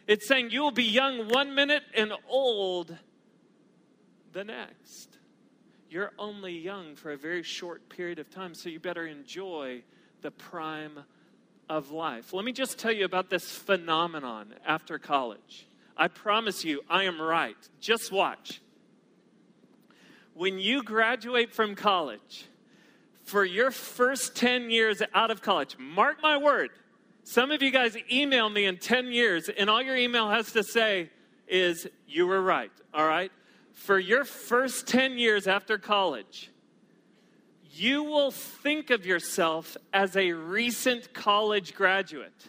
It's 0.07 0.27
saying 0.27 0.49
you 0.49 0.63
will 0.63 0.71
be 0.71 0.83
young 0.83 1.29
one 1.29 1.53
minute 1.53 1.83
and 1.95 2.11
old 2.27 2.97
the 4.33 4.43
next 4.43 5.10
you're 5.91 6.13
only 6.17 6.57
young 6.57 6.95
for 6.95 7.11
a 7.11 7.17
very 7.17 7.43
short 7.43 7.89
period 7.89 8.17
of 8.17 8.29
time 8.29 8.53
so 8.53 8.69
you 8.69 8.79
better 8.79 9.05
enjoy 9.05 9.83
the 10.21 10.31
prime 10.31 10.99
of 11.67 11.91
life. 11.91 12.31
Let 12.31 12.45
me 12.45 12.53
just 12.53 12.79
tell 12.79 12.93
you 12.93 13.03
about 13.03 13.29
this 13.29 13.51
phenomenon 13.51 14.55
after 14.65 14.97
college. 14.97 15.67
I 15.97 16.07
promise 16.07 16.63
you, 16.63 16.81
I 16.89 17.03
am 17.03 17.21
right. 17.21 17.57
Just 17.81 18.09
watch. 18.09 18.61
When 20.33 20.59
you 20.59 20.81
graduate 20.81 21.53
from 21.53 21.75
college, 21.75 22.45
for 23.23 23.43
your 23.43 23.69
first 23.69 24.33
10 24.35 24.69
years 24.69 25.01
out 25.13 25.29
of 25.29 25.41
college, 25.41 25.77
mark 25.77 26.21
my 26.21 26.37
word, 26.37 26.69
Some 27.23 27.51
of 27.51 27.61
you 27.61 27.69
guys 27.69 27.95
email 28.11 28.49
me 28.49 28.65
in 28.65 28.77
10 28.77 29.11
years, 29.11 29.47
and 29.47 29.69
all 29.69 29.81
your 29.81 29.95
email 29.95 30.29
has 30.29 30.51
to 30.53 30.63
say 30.63 31.11
is, 31.47 31.87
You 32.07 32.25
were 32.25 32.41
right, 32.41 32.71
all 32.93 33.07
right? 33.07 33.31
For 33.81 33.97
your 33.97 34.25
first 34.25 34.85
10 34.85 35.17
years 35.17 35.47
after 35.47 35.79
college, 35.79 36.51
you 37.71 38.03
will 38.03 38.29
think 38.29 38.91
of 38.91 39.07
yourself 39.07 39.75
as 39.91 40.15
a 40.15 40.33
recent 40.33 41.15
college 41.15 41.73
graduate. 41.73 42.47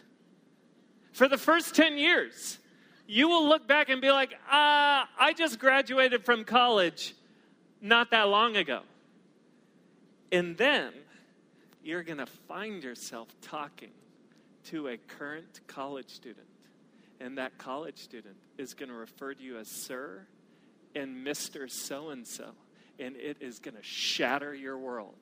For 1.11 1.27
the 1.27 1.39
first 1.39 1.73
10 1.73 1.97
years, 1.97 2.59
you 3.07 3.27
will 3.29 3.47
look 3.47 3.67
back 3.67 3.89
and 3.89 3.99
be 3.99 4.11
like, 4.11 4.35
ah, 4.47 5.09
I 5.19 5.33
just 5.33 5.57
graduated 5.57 6.23
from 6.23 6.43
college 6.43 7.15
not 7.81 8.11
that 8.11 8.29
long 8.29 8.55
ago. 8.55 8.81
And 10.31 10.55
then 10.55 10.93
you're 11.83 12.03
going 12.03 12.19
to 12.19 12.27
find 12.27 12.83
yourself 12.83 13.27
talking 13.41 13.89
to 14.65 14.87
a 14.89 14.97
current 14.97 15.61
college 15.65 16.11
student. 16.11 16.45
And 17.19 17.39
that 17.39 17.57
college 17.57 17.97
student 17.97 18.37
is 18.59 18.75
going 18.75 18.89
to 18.89 18.95
refer 18.95 19.33
to 19.33 19.41
you 19.41 19.57
as 19.57 19.67
Sir 19.67 20.27
and 20.95 21.25
Mr. 21.25 21.69
So 21.69 22.09
and 22.09 22.25
so. 22.25 22.51
And 22.99 23.15
it 23.15 23.37
is 23.39 23.59
going 23.59 23.75
to 23.75 23.83
shatter 23.83 24.53
your 24.53 24.77
world. 24.77 25.15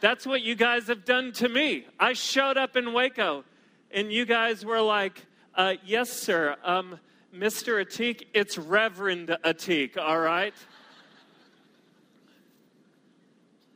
That's 0.00 0.26
what 0.26 0.42
you 0.42 0.54
guys 0.54 0.88
have 0.88 1.04
done 1.04 1.32
to 1.34 1.48
me. 1.48 1.86
I 2.00 2.14
showed 2.14 2.56
up 2.56 2.76
in 2.76 2.92
Waco, 2.92 3.44
and 3.92 4.12
you 4.12 4.24
guys 4.24 4.64
were 4.64 4.80
like, 4.80 5.24
uh, 5.54 5.74
Yes, 5.84 6.10
sir. 6.10 6.56
Um, 6.64 6.98
Mr. 7.34 7.82
Atik, 7.82 8.26
it's 8.34 8.58
Reverend 8.58 9.28
Atik, 9.44 9.96
all 9.96 10.18
right? 10.18 10.54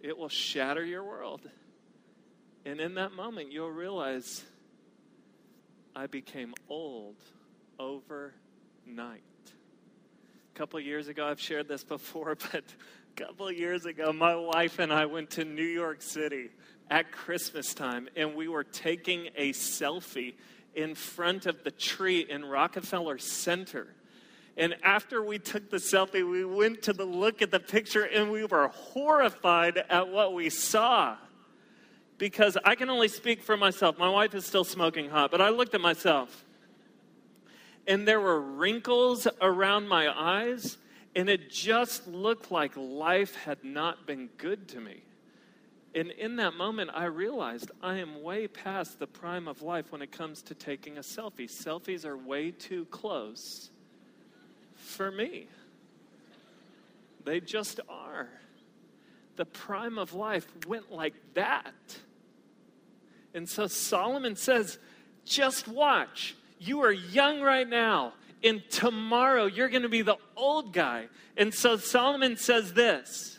It 0.01 0.17
will 0.17 0.29
shatter 0.29 0.85
your 0.85 1.05
world. 1.05 1.41
And 2.67 2.81
in 2.81 2.95
that 2.95 3.13
moment, 3.13 3.51
you'll 3.51 3.71
realize 3.71 4.45
I 5.95 6.07
became 6.07 6.53
old 6.69 7.17
overnight. 7.79 9.23
Couple 10.57 10.81
years 10.81 11.09
ago, 11.09 11.27
I've 11.27 11.39
shared 11.39 11.69
this 11.69 11.85
before, 11.85 12.35
but 12.51 12.65
a 12.65 13.23
couple 13.23 13.53
years 13.53 13.85
ago, 13.85 14.11
my 14.11 14.35
wife 14.35 14.79
and 14.79 14.91
I 14.91 15.05
went 15.05 15.29
to 15.33 15.45
New 15.45 15.63
York 15.63 16.01
City 16.01 16.49
at 16.89 17.13
Christmas 17.13 17.75
time, 17.75 18.09
and 18.17 18.35
we 18.35 18.49
were 18.49 18.65
taking 18.65 19.29
a 19.37 19.53
selfie 19.53 20.33
in 20.75 20.95
front 20.95 21.45
of 21.45 21.63
the 21.63 21.71
tree 21.71 22.21
in 22.21 22.43
Rockefeller 22.43 23.19
Center. 23.19 23.89
And 24.57 24.77
after 24.83 25.23
we 25.23 25.39
took 25.39 25.69
the 25.69 25.77
selfie, 25.77 26.27
we 26.27 26.47
went 26.47 26.81
to 26.85 26.95
the 26.95 27.05
look 27.05 27.43
at 27.43 27.51
the 27.51 27.61
picture 27.61 28.05
and 28.05 28.33
we 28.33 28.47
were 28.47 28.69
horrified 28.69 29.77
at 29.77 30.09
what 30.09 30.33
we 30.33 30.49
saw 30.49 31.19
because 32.17 32.57
I 32.65 32.77
can 32.77 32.89
only 32.89 33.09
speak 33.09 33.43
for 33.43 33.59
myself. 33.59 33.99
My 33.99 34.09
wife 34.09 34.35
is 34.35 34.47
still 34.47 34.65
smoking 34.65 35.11
hot, 35.11 35.31
but 35.31 35.43
I 35.43 35.51
looked 35.51 35.75
at 35.75 35.83
myself 35.83 36.46
and 37.87 38.07
there 38.07 38.21
were 38.21 38.41
wrinkles 38.41 39.27
around 39.41 39.89
my 39.89 40.09
eyes, 40.09 40.79
and 41.15 41.29
it 41.29 41.51
just 41.51 42.07
looked 42.07 42.51
like 42.51 42.77
life 42.77 43.35
had 43.37 43.65
not 43.65 44.07
been 44.07 44.29
good 44.37 44.69
to 44.69 44.81
me. 44.81 45.03
And 45.95 46.11
in 46.11 46.37
that 46.37 46.55
moment, 46.55 46.91
I 46.93 47.05
realized 47.05 47.71
I 47.83 47.97
am 47.97 48.23
way 48.23 48.49
past 48.49 48.99
the 48.99 49.07
prime 49.07 49.49
of 49.49 49.63
life 49.63 49.93
when 49.93 50.03
it 50.03 50.13
comes 50.13 50.43
to 50.43 50.55
taking 50.55 50.99
a 50.99 51.01
selfie. 51.01 51.49
Selfies 51.49 52.05
are 52.05 52.19
way 52.19 52.51
too 52.51 52.85
close 52.87 53.71
for 54.75 55.11
me. 55.11 55.47
They 57.25 57.41
just 57.41 57.81
are. 57.89 58.29
The 59.37 59.47
prime 59.47 59.99
of 59.99 60.13
life 60.13 60.47
went 60.67 60.93
like 60.93 61.15
that. 61.33 61.75
And 63.33 63.49
so 63.49 63.67
Solomon 63.67 64.37
says, 64.37 64.79
just 65.25 65.67
watch. 65.67 66.37
You 66.59 66.83
are 66.83 66.93
young 66.93 67.41
right 67.41 67.69
now, 67.69 68.15
and 68.43 68.63
tomorrow 68.71 69.47
you're 69.47 69.69
going 69.69 69.83
to 69.83 69.89
be 69.89 70.03
the 70.03 70.17
old 70.37 70.73
guy. 70.73 71.09
And 71.37 71.53
so 71.53 71.77
Solomon 71.77 72.37
says 72.37 72.73
this 72.73 73.39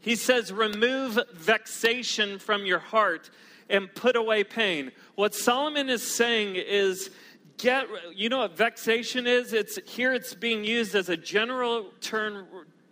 He 0.00 0.16
says, 0.16 0.52
Remove 0.52 1.18
vexation 1.34 2.38
from 2.38 2.66
your 2.66 2.78
heart 2.78 3.30
and 3.70 3.92
put 3.94 4.16
away 4.16 4.44
pain. 4.44 4.92
What 5.14 5.34
Solomon 5.34 5.88
is 5.88 6.02
saying 6.02 6.56
is, 6.56 7.10
get 7.58 7.86
you 8.14 8.28
know 8.28 8.38
what 8.38 8.56
vexation 8.56 9.26
is 9.26 9.52
it's 9.52 9.78
here 9.88 10.12
it's 10.12 10.34
being 10.34 10.64
used 10.64 10.94
as 10.94 11.08
a 11.08 11.16
general 11.16 11.90
term 12.00 12.46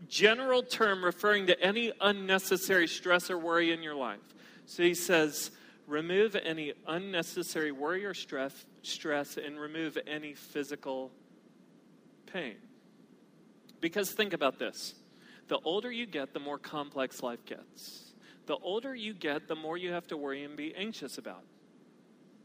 general 0.09 0.63
term 0.63 1.05
referring 1.05 1.47
to 1.47 1.61
any 1.61 1.93
unnecessary 2.01 2.87
stress 2.87 3.31
or 3.31 3.39
worry 3.39 3.73
in 3.73 3.83
your 3.83 3.95
life 3.95 4.21
so 4.67 4.83
he 4.83 4.95
says 4.95 5.51
remove 5.91 6.37
any 6.37 6.73
unnecessary 6.87 7.73
worry 7.73 8.05
or 8.05 8.15
stress, 8.15 8.65
stress 8.83 9.37
and 9.37 9.59
remove 9.59 9.99
any 10.07 10.35
physical 10.35 11.11
pain. 12.27 12.57
Because 13.81 14.13
think 14.13 14.33
about 14.33 14.59
this 14.59 14.95
the 15.49 15.59
older 15.65 15.91
you 15.91 16.07
get, 16.07 16.33
the 16.33 16.41
more 16.41 16.59
complex 16.59 17.23
life 17.23 17.45
gets. 17.45 18.13
The 18.47 18.57
older 18.57 18.95
you 18.95 19.13
get, 19.15 19.49
the 19.49 19.57
more 19.57 19.77
you 19.77 19.93
have 19.93 20.07
to 20.09 20.17
worry 20.17 20.45
and 20.45 20.57
be 20.57 20.75
anxious 20.75 21.19
about. 21.19 21.43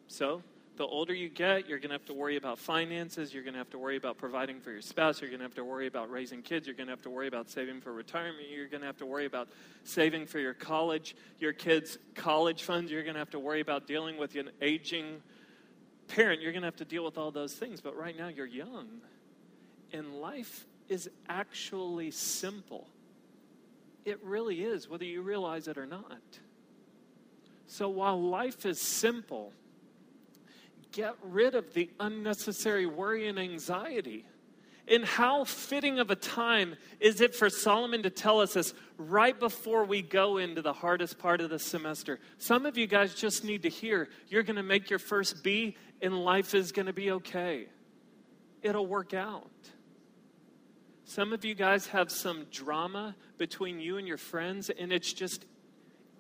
So, 0.08 0.42
the 0.78 0.86
older 0.86 1.14
you 1.14 1.30
get, 1.30 1.68
you're 1.68 1.80
going 1.80 1.90
to 1.90 1.96
have 1.96 2.06
to 2.06 2.14
worry 2.14 2.36
about 2.36 2.60
finances. 2.60 3.34
You're 3.34 3.44
going 3.44 3.54
to 3.54 3.60
have 3.60 3.70
to 3.72 3.78
worry 3.78 3.98
about 3.98 4.18
providing 4.18 4.60
for 4.60 4.72
your 4.72 4.82
spouse. 4.82 5.22
You're 5.22 5.30
going 5.30 5.40
to 5.40 5.46
have 5.46 5.56
to 5.56 5.64
worry 5.64 5.88
about 5.88 6.10
raising 6.10 6.42
kids. 6.42 6.68
You're 6.68 6.76
going 6.76 6.88
to 6.88 6.92
have 6.92 7.02
to 7.04 7.10
worry 7.10 7.28
about 7.28 7.50
saving 7.50 7.82
for 7.82 7.94
retirement. 7.94 8.48
You're 8.50 8.68
going 8.68 8.82
to 8.82 8.88
have 8.88 8.98
to 8.98 9.06
worry 9.06 9.26
about 9.26 9.50
saving 9.84 10.26
for 10.26 10.40
your 10.40 10.54
college, 10.54 11.16
your 11.40 11.54
kids' 11.54 11.98
college 12.16 12.64
funds. 12.64 12.92
You're 12.92 13.04
going 13.04 13.16
to 13.16 13.20
have 13.20 13.30
to 13.32 13.40
worry 13.40 13.62
about 13.62 13.88
dealing 13.88 14.18
with 14.18 14.36
an 14.36 14.50
aging 14.62 15.22
parent. 16.08 16.42
You're 16.42 16.52
going 16.52 16.64
to 16.64 16.68
have 16.68 16.78
to 16.78 16.86
deal 16.86 17.06
with 17.06 17.18
all 17.18 17.32
those 17.32 17.54
things. 17.54 17.82
But 17.82 17.96
right 17.96 18.18
now, 18.18 18.28
you're 18.28 18.46
young. 18.46 18.88
And 19.94 20.16
life 20.16 20.66
is 20.90 21.10
actually 21.30 22.12
simple. 22.12 22.88
It 24.04 24.20
really 24.24 24.64
is, 24.64 24.90
whether 24.90 25.06
you 25.06 25.22
realize 25.22 25.68
it 25.68 25.78
or 25.78 25.86
not. 25.86 26.22
So 27.68 27.90
while 27.90 28.22
life 28.22 28.66
is 28.66 28.80
simple, 28.80 29.52
get 30.96 31.14
rid 31.22 31.56
of 31.56 31.74
the 31.74 31.90
unnecessary 32.00 32.86
worry 32.86 33.28
and 33.28 33.38
anxiety. 33.38 34.26
And 34.88 35.04
how 35.04 35.44
fitting 35.44 36.00
of 36.00 36.10
a 36.10 36.16
time 36.16 36.76
is 37.00 37.20
it 37.20 37.36
for 37.36 37.50
Solomon 37.50 38.04
to 38.04 38.10
tell 38.10 38.40
us 38.40 38.54
this 38.54 38.74
right 38.98 39.38
before 39.38 39.84
we 39.84 40.02
go 40.02 40.38
into 40.38 40.62
the 40.62 40.74
hardest 40.74 41.18
part 41.20 41.42
of 41.42 41.50
the 41.50 41.60
semester? 41.60 42.20
Some 42.38 42.66
of 42.66 42.78
you 42.78 42.88
guys 42.88 43.14
just 43.14 43.44
need 43.44 43.64
to 43.64 43.70
hear 43.70 44.08
you're 44.30 44.44
going 44.44 44.56
to 44.56 44.64
make 44.64 44.90
your 44.90 45.00
first 45.00 45.44
B 45.44 45.76
and 46.02 46.24
life 46.24 46.56
is 46.56 46.72
going 46.72 46.86
to 46.86 46.94
be 46.94 47.12
okay. 47.12 47.68
It'll 48.62 48.88
work 48.88 49.14
out. 49.14 49.50
Some 51.04 51.34
of 51.34 51.44
you 51.44 51.56
guys 51.56 51.88
have 51.88 52.10
some 52.10 52.46
drama 52.52 53.16
between 53.38 53.80
you 53.80 53.98
and 53.98 54.08
your 54.08 54.18
friends, 54.18 54.70
and 54.70 54.92
it's 54.92 55.12
just 55.12 55.46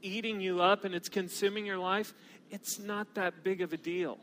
eating 0.01 0.41
you 0.41 0.61
up 0.61 0.85
and 0.85 0.93
it's 0.93 1.09
consuming 1.09 1.65
your 1.65 1.79
life. 1.79 2.13
It's 2.51 2.77
not 2.77 3.15
that 3.15 3.43
big 3.43 3.61
of 3.61 3.73
a 3.73 3.77
deal. 3.77 4.19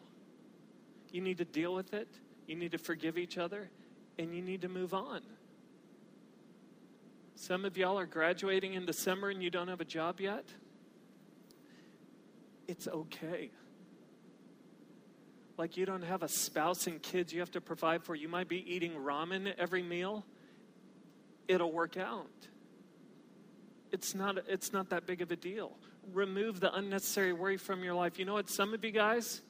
You 1.12 1.20
need 1.20 1.38
to 1.38 1.44
deal 1.44 1.74
with 1.74 1.94
it, 1.94 2.08
you 2.46 2.56
need 2.56 2.72
to 2.72 2.78
forgive 2.78 3.16
each 3.16 3.38
other, 3.38 3.70
and 4.18 4.34
you 4.34 4.42
need 4.42 4.62
to 4.62 4.68
move 4.68 4.94
on. 4.94 5.20
Some 7.34 7.64
of 7.64 7.76
y'all 7.76 7.98
are 7.98 8.06
graduating 8.06 8.74
in 8.74 8.86
December 8.86 9.30
and 9.30 9.42
you 9.42 9.50
don't 9.50 9.66
have 9.66 9.80
a 9.80 9.84
job 9.84 10.20
yet. 10.20 10.44
It's 12.68 12.86
okay. 12.86 13.50
Like 15.58 15.76
you 15.76 15.84
don't 15.84 16.04
have 16.04 16.22
a 16.22 16.28
spouse 16.28 16.86
and 16.86 17.02
kids 17.02 17.32
you 17.32 17.40
have 17.40 17.50
to 17.50 17.60
provide 17.60 18.04
for. 18.04 18.14
You 18.14 18.28
might 18.28 18.48
be 18.48 18.64
eating 18.72 18.92
ramen 18.92 19.52
every 19.58 19.82
meal. 19.82 20.24
It'll 21.48 21.72
work 21.72 21.96
out. 21.96 22.30
It's 23.90 24.14
not, 24.14 24.38
it's 24.48 24.72
not 24.72 24.90
that 24.90 25.06
big 25.06 25.20
of 25.20 25.32
a 25.32 25.36
deal. 25.36 25.76
Remove 26.12 26.60
the 26.60 26.72
unnecessary 26.72 27.32
worry 27.32 27.56
from 27.56 27.82
your 27.82 27.94
life. 27.94 28.18
You 28.18 28.24
know 28.24 28.34
what, 28.34 28.48
some 28.48 28.72
of 28.72 28.84
you 28.84 28.92
guys, 28.92 29.42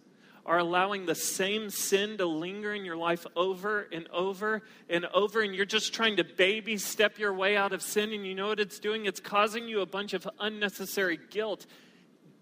are 0.44 0.58
allowing 0.58 1.06
the 1.06 1.14
same 1.14 1.70
sin 1.70 2.18
to 2.18 2.26
linger 2.26 2.74
in 2.74 2.84
your 2.84 2.96
life 2.96 3.26
over 3.36 3.88
and 3.92 4.08
over 4.08 4.62
and 4.88 5.06
over, 5.14 5.40
and 5.40 5.54
you're 5.54 5.64
just 5.64 5.94
trying 5.94 6.16
to 6.16 6.24
baby 6.24 6.76
step 6.76 7.18
your 7.18 7.32
way 7.32 7.56
out 7.56 7.72
of 7.72 7.80
sin, 7.82 8.12
and 8.12 8.26
you 8.26 8.34
know 8.34 8.48
what 8.48 8.58
it's 8.58 8.78
doing? 8.78 9.06
It's 9.06 9.20
causing 9.20 9.68
you 9.68 9.80
a 9.80 9.86
bunch 9.86 10.14
of 10.14 10.28
unnecessary 10.40 11.18
guilt. 11.30 11.66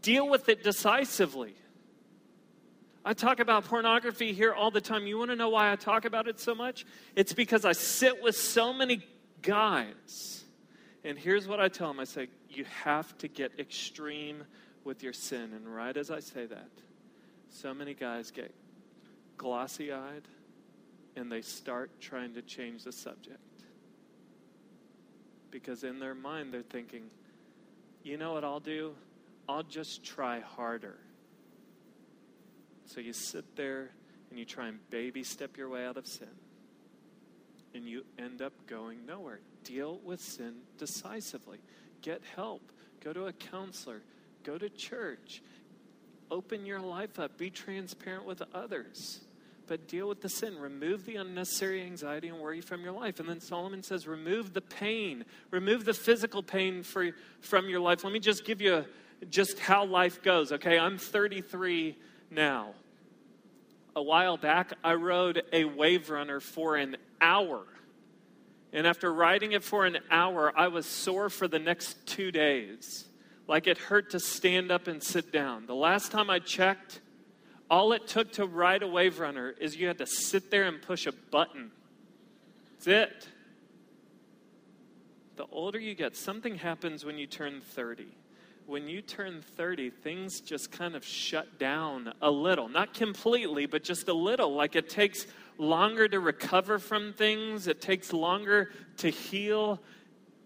Deal 0.00 0.28
with 0.28 0.48
it 0.48 0.64
decisively. 0.64 1.54
I 3.04 3.12
talk 3.12 3.40
about 3.40 3.64
pornography 3.64 4.32
here 4.32 4.52
all 4.52 4.70
the 4.70 4.80
time. 4.80 5.06
You 5.06 5.18
want 5.18 5.30
to 5.30 5.36
know 5.36 5.50
why 5.50 5.72
I 5.72 5.76
talk 5.76 6.04
about 6.04 6.26
it 6.26 6.40
so 6.40 6.54
much? 6.54 6.86
It's 7.16 7.32
because 7.32 7.64
I 7.64 7.72
sit 7.72 8.22
with 8.22 8.36
so 8.36 8.72
many 8.72 9.02
guys. 9.42 10.44
And 11.04 11.18
here's 11.18 11.48
what 11.48 11.60
I 11.60 11.68
tell 11.68 11.88
them 11.88 12.00
I 12.00 12.04
say, 12.04 12.28
you 12.48 12.64
have 12.84 13.16
to 13.18 13.28
get 13.28 13.58
extreme 13.58 14.44
with 14.84 15.02
your 15.02 15.14
sin. 15.14 15.52
And 15.54 15.66
right 15.74 15.96
as 15.96 16.10
I 16.10 16.20
say 16.20 16.46
that, 16.46 16.68
so 17.50 17.74
many 17.74 17.94
guys 17.94 18.30
get 18.30 18.54
glossy 19.36 19.92
eyed 19.92 20.22
and 21.16 21.30
they 21.30 21.42
start 21.42 21.90
trying 22.00 22.34
to 22.34 22.42
change 22.42 22.84
the 22.84 22.92
subject. 22.92 23.38
Because 25.50 25.82
in 25.82 25.98
their 25.98 26.14
mind, 26.14 26.54
they're 26.54 26.62
thinking, 26.62 27.04
you 28.02 28.16
know 28.16 28.32
what 28.32 28.44
I'll 28.44 28.60
do? 28.60 28.94
I'll 29.48 29.64
just 29.64 30.04
try 30.04 30.40
harder. 30.40 30.96
So 32.86 33.00
you 33.00 33.12
sit 33.12 33.56
there 33.56 33.90
and 34.30 34.38
you 34.38 34.44
try 34.44 34.68
and 34.68 34.78
baby 34.90 35.24
step 35.24 35.56
your 35.56 35.68
way 35.68 35.84
out 35.84 35.96
of 35.96 36.06
sin. 36.06 36.28
And 37.74 37.84
you 37.88 38.04
end 38.18 38.42
up 38.42 38.52
going 38.66 39.06
nowhere. 39.06 39.40
Deal 39.64 40.00
with 40.04 40.20
sin 40.20 40.54
decisively. 40.78 41.58
Get 42.02 42.22
help. 42.34 42.62
Go 43.00 43.12
to 43.12 43.26
a 43.26 43.32
counselor. 43.32 44.02
Go 44.44 44.58
to 44.58 44.68
church. 44.68 45.42
Open 46.30 46.64
your 46.64 46.80
life 46.80 47.18
up. 47.18 47.36
Be 47.36 47.50
transparent 47.50 48.24
with 48.24 48.42
others. 48.54 49.20
But 49.66 49.86
deal 49.86 50.08
with 50.08 50.20
the 50.20 50.28
sin. 50.28 50.58
Remove 50.58 51.04
the 51.04 51.16
unnecessary 51.16 51.82
anxiety 51.82 52.28
and 52.28 52.38
worry 52.38 52.60
from 52.60 52.82
your 52.82 52.92
life. 52.92 53.20
And 53.20 53.28
then 53.28 53.40
Solomon 53.40 53.82
says, 53.82 54.06
remove 54.06 54.52
the 54.52 54.60
pain. 54.60 55.24
Remove 55.50 55.84
the 55.84 55.94
physical 55.94 56.42
pain 56.42 56.82
for, 56.82 57.10
from 57.40 57.68
your 57.68 57.80
life. 57.80 58.02
Let 58.02 58.12
me 58.12 58.18
just 58.18 58.44
give 58.44 58.60
you 58.60 58.74
a, 58.74 58.86
just 59.26 59.58
how 59.58 59.84
life 59.84 60.22
goes, 60.22 60.52
okay? 60.52 60.78
I'm 60.78 60.98
33 60.98 61.96
now. 62.30 62.74
A 63.94 64.02
while 64.02 64.36
back, 64.36 64.72
I 64.82 64.94
rode 64.94 65.42
a 65.52 65.64
wave 65.64 66.10
runner 66.10 66.40
for 66.40 66.76
an 66.76 66.96
hour. 67.20 67.64
And 68.72 68.86
after 68.86 69.12
riding 69.12 69.52
it 69.52 69.64
for 69.64 69.84
an 69.84 69.98
hour, 70.10 70.52
I 70.56 70.68
was 70.68 70.86
sore 70.86 71.28
for 71.28 71.48
the 71.48 71.58
next 71.58 72.06
two 72.06 72.30
days. 72.30 73.06
Like 73.50 73.66
it 73.66 73.78
hurt 73.78 74.10
to 74.10 74.20
stand 74.20 74.70
up 74.70 74.86
and 74.86 75.02
sit 75.02 75.32
down. 75.32 75.66
The 75.66 75.74
last 75.74 76.12
time 76.12 76.30
I 76.30 76.38
checked, 76.38 77.00
all 77.68 77.90
it 77.90 78.06
took 78.06 78.30
to 78.34 78.46
ride 78.46 78.84
a 78.84 78.86
wave 78.86 79.18
runner 79.18 79.52
is 79.60 79.74
you 79.74 79.88
had 79.88 79.98
to 79.98 80.06
sit 80.06 80.52
there 80.52 80.62
and 80.68 80.80
push 80.80 81.04
a 81.08 81.10
button. 81.10 81.72
That's 82.70 82.86
it. 82.86 83.28
The 85.34 85.46
older 85.50 85.80
you 85.80 85.96
get, 85.96 86.16
something 86.16 86.58
happens 86.58 87.04
when 87.04 87.18
you 87.18 87.26
turn 87.26 87.60
30 87.60 88.06
when 88.66 88.86
you 88.86 89.02
turn 89.02 89.42
30, 89.56 89.90
things 89.90 90.40
just 90.40 90.70
kind 90.70 90.94
of 90.94 91.04
shut 91.04 91.58
down 91.58 92.12
a 92.22 92.30
little. 92.30 92.68
Not 92.68 92.94
completely, 92.94 93.66
but 93.66 93.82
just 93.82 94.06
a 94.06 94.14
little. 94.14 94.54
Like 94.54 94.76
it 94.76 94.88
takes 94.88 95.26
longer 95.58 96.06
to 96.06 96.20
recover 96.20 96.78
from 96.78 97.12
things, 97.12 97.66
it 97.66 97.80
takes 97.80 98.12
longer 98.12 98.70
to 98.98 99.10
heal. 99.10 99.80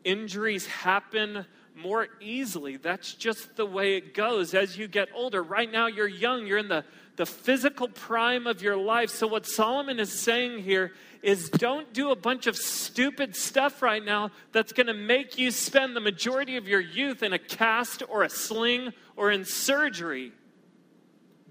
Injuries 0.05 0.67
happen 0.67 1.45
more 1.75 2.09
easily. 2.21 2.77
That's 2.77 3.15
just 3.15 3.57
the 3.57 3.67
way 3.67 3.97
it 3.97 4.15
goes 4.15 4.55
as 4.55 4.79
you 4.79 4.87
get 4.89 5.09
older. 5.15 5.43
Right 5.43 5.71
now, 5.71 5.87
you're 5.87 6.09
young, 6.09 6.47
you're 6.47 6.59
in 6.59 6.69
the, 6.69 6.85
the 7.17 7.27
physical 7.27 7.89
prime 7.89 8.47
of 8.47 8.63
your 8.63 8.77
life. 8.77 9.11
So, 9.11 9.27
what 9.27 9.47
Solomon 9.47 9.99
is 9.99 10.13
saying 10.13 10.63
here 10.63 10.93
is 11.23 11.49
don't 11.49 11.93
do 11.93 12.11
a 12.11 12.17
bunch 12.17 12.47
of 12.47 12.57
stupid 12.57 13.35
stuff 13.35 13.83
right 13.83 14.05
now 14.05 14.31
that's 14.53 14.73
going 14.73 14.87
to 14.87 14.95
make 14.95 15.39
you 15.39 15.51
spend 15.51 15.97
the 15.97 16.01
majority 16.01 16.57
of 16.57 16.69
your 16.69 16.81
youth 16.81 17.23
in 17.23 17.33
a 17.33 17.39
cast 17.39 18.03
or 18.09 18.23
a 18.23 18.29
sling 18.29 18.93
or 19.17 19.31
in 19.31 19.45
surgery. 19.45 20.33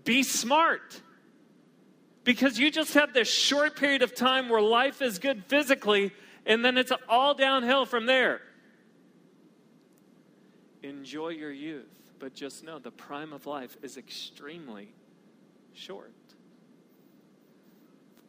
Be 0.04 0.24
smart. 0.24 1.02
Because 2.24 2.58
you 2.58 2.72
just 2.72 2.94
have 2.94 3.14
this 3.14 3.28
short 3.28 3.76
period 3.76 4.02
of 4.02 4.16
time 4.16 4.48
where 4.48 4.62
life 4.62 5.02
is 5.02 5.20
good 5.20 5.44
physically, 5.46 6.14
and 6.46 6.64
then 6.64 6.78
it's 6.78 6.92
all 7.10 7.34
downhill 7.34 7.86
from 7.86 8.06
there. 8.06 8.42
Enjoy 10.84 11.30
your 11.30 11.52
youth, 11.52 12.12
but 12.20 12.34
just 12.34 12.64
know 12.64 12.78
the 12.78 12.92
prime 12.92 13.32
of 13.32 13.48
life 13.48 13.78
is 13.82 13.98
extremely 13.98 14.94
short. 15.74 16.14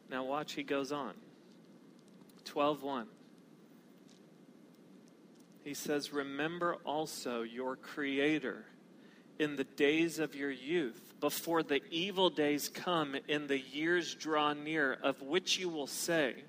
Now, 0.09 0.25
watch, 0.25 0.53
he 0.53 0.63
goes 0.63 0.93
on. 0.93 1.15
12:1. 2.45 3.09
He 5.65 5.75
says, 5.75 6.13
"Remember 6.13 6.77
also 6.85 7.43
your 7.43 7.75
creator 7.75 8.67
in 9.39 9.57
the 9.57 9.65
days 9.65 10.21
of 10.21 10.37
your 10.37 10.51
youth, 10.51 11.15
before 11.21 11.63
the 11.63 11.83
evil 11.91 12.31
days 12.31 12.69
come 12.69 13.17
and 13.29 13.49
the 13.49 13.59
years 13.59 14.15
draw 14.15 14.53
near, 14.53 14.93
of 14.93 15.23
which 15.23 15.59
you 15.59 15.69
will 15.69 15.87
say, 15.87 16.45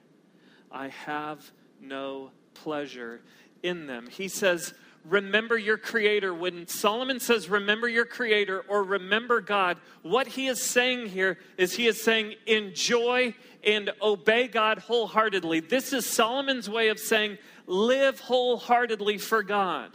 I 0.69 0.89
have 0.89 1.51
no 1.79 2.31
pleasure 2.53 3.23
in 3.63 3.87
them." 3.87 4.07
He 4.07 4.27
says, 4.27 4.73
remember 5.07 5.57
your 5.57 5.77
creator. 5.77 6.33
When 6.33 6.67
Solomon 6.67 7.19
says 7.19 7.49
remember 7.49 7.87
your 7.87 8.05
creator 8.05 8.63
or 8.67 8.83
remember 8.83 9.41
God, 9.41 9.77
what 10.01 10.27
he 10.27 10.47
is 10.47 10.61
saying 10.61 11.07
here 11.07 11.37
is 11.57 11.73
he 11.73 11.87
is 11.87 12.01
saying 12.01 12.35
enjoy 12.45 13.33
and 13.63 13.91
obey 14.01 14.47
God 14.47 14.79
wholeheartedly. 14.79 15.61
This 15.61 15.93
is 15.93 16.05
Solomon's 16.05 16.69
way 16.69 16.89
of 16.89 16.99
saying 16.99 17.37
live 17.67 18.19
wholeheartedly 18.19 19.17
for 19.19 19.43
God. 19.43 19.91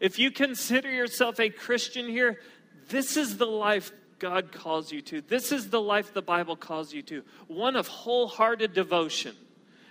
If 0.00 0.18
you 0.18 0.30
consider 0.30 0.90
yourself 0.90 1.40
a 1.40 1.48
Christian 1.48 2.08
here, 2.08 2.40
this 2.88 3.16
is 3.16 3.38
the 3.38 3.46
life 3.46 3.92
God 4.18 4.52
calls 4.52 4.92
you 4.92 5.02
to. 5.02 5.20
This 5.20 5.52
is 5.52 5.70
the 5.70 5.80
life 5.80 6.12
the 6.12 6.22
Bible 6.22 6.56
calls 6.56 6.92
you 6.92 7.02
to 7.02 7.22
one 7.48 7.76
of 7.76 7.86
wholehearted 7.86 8.72
devotion. 8.72 9.34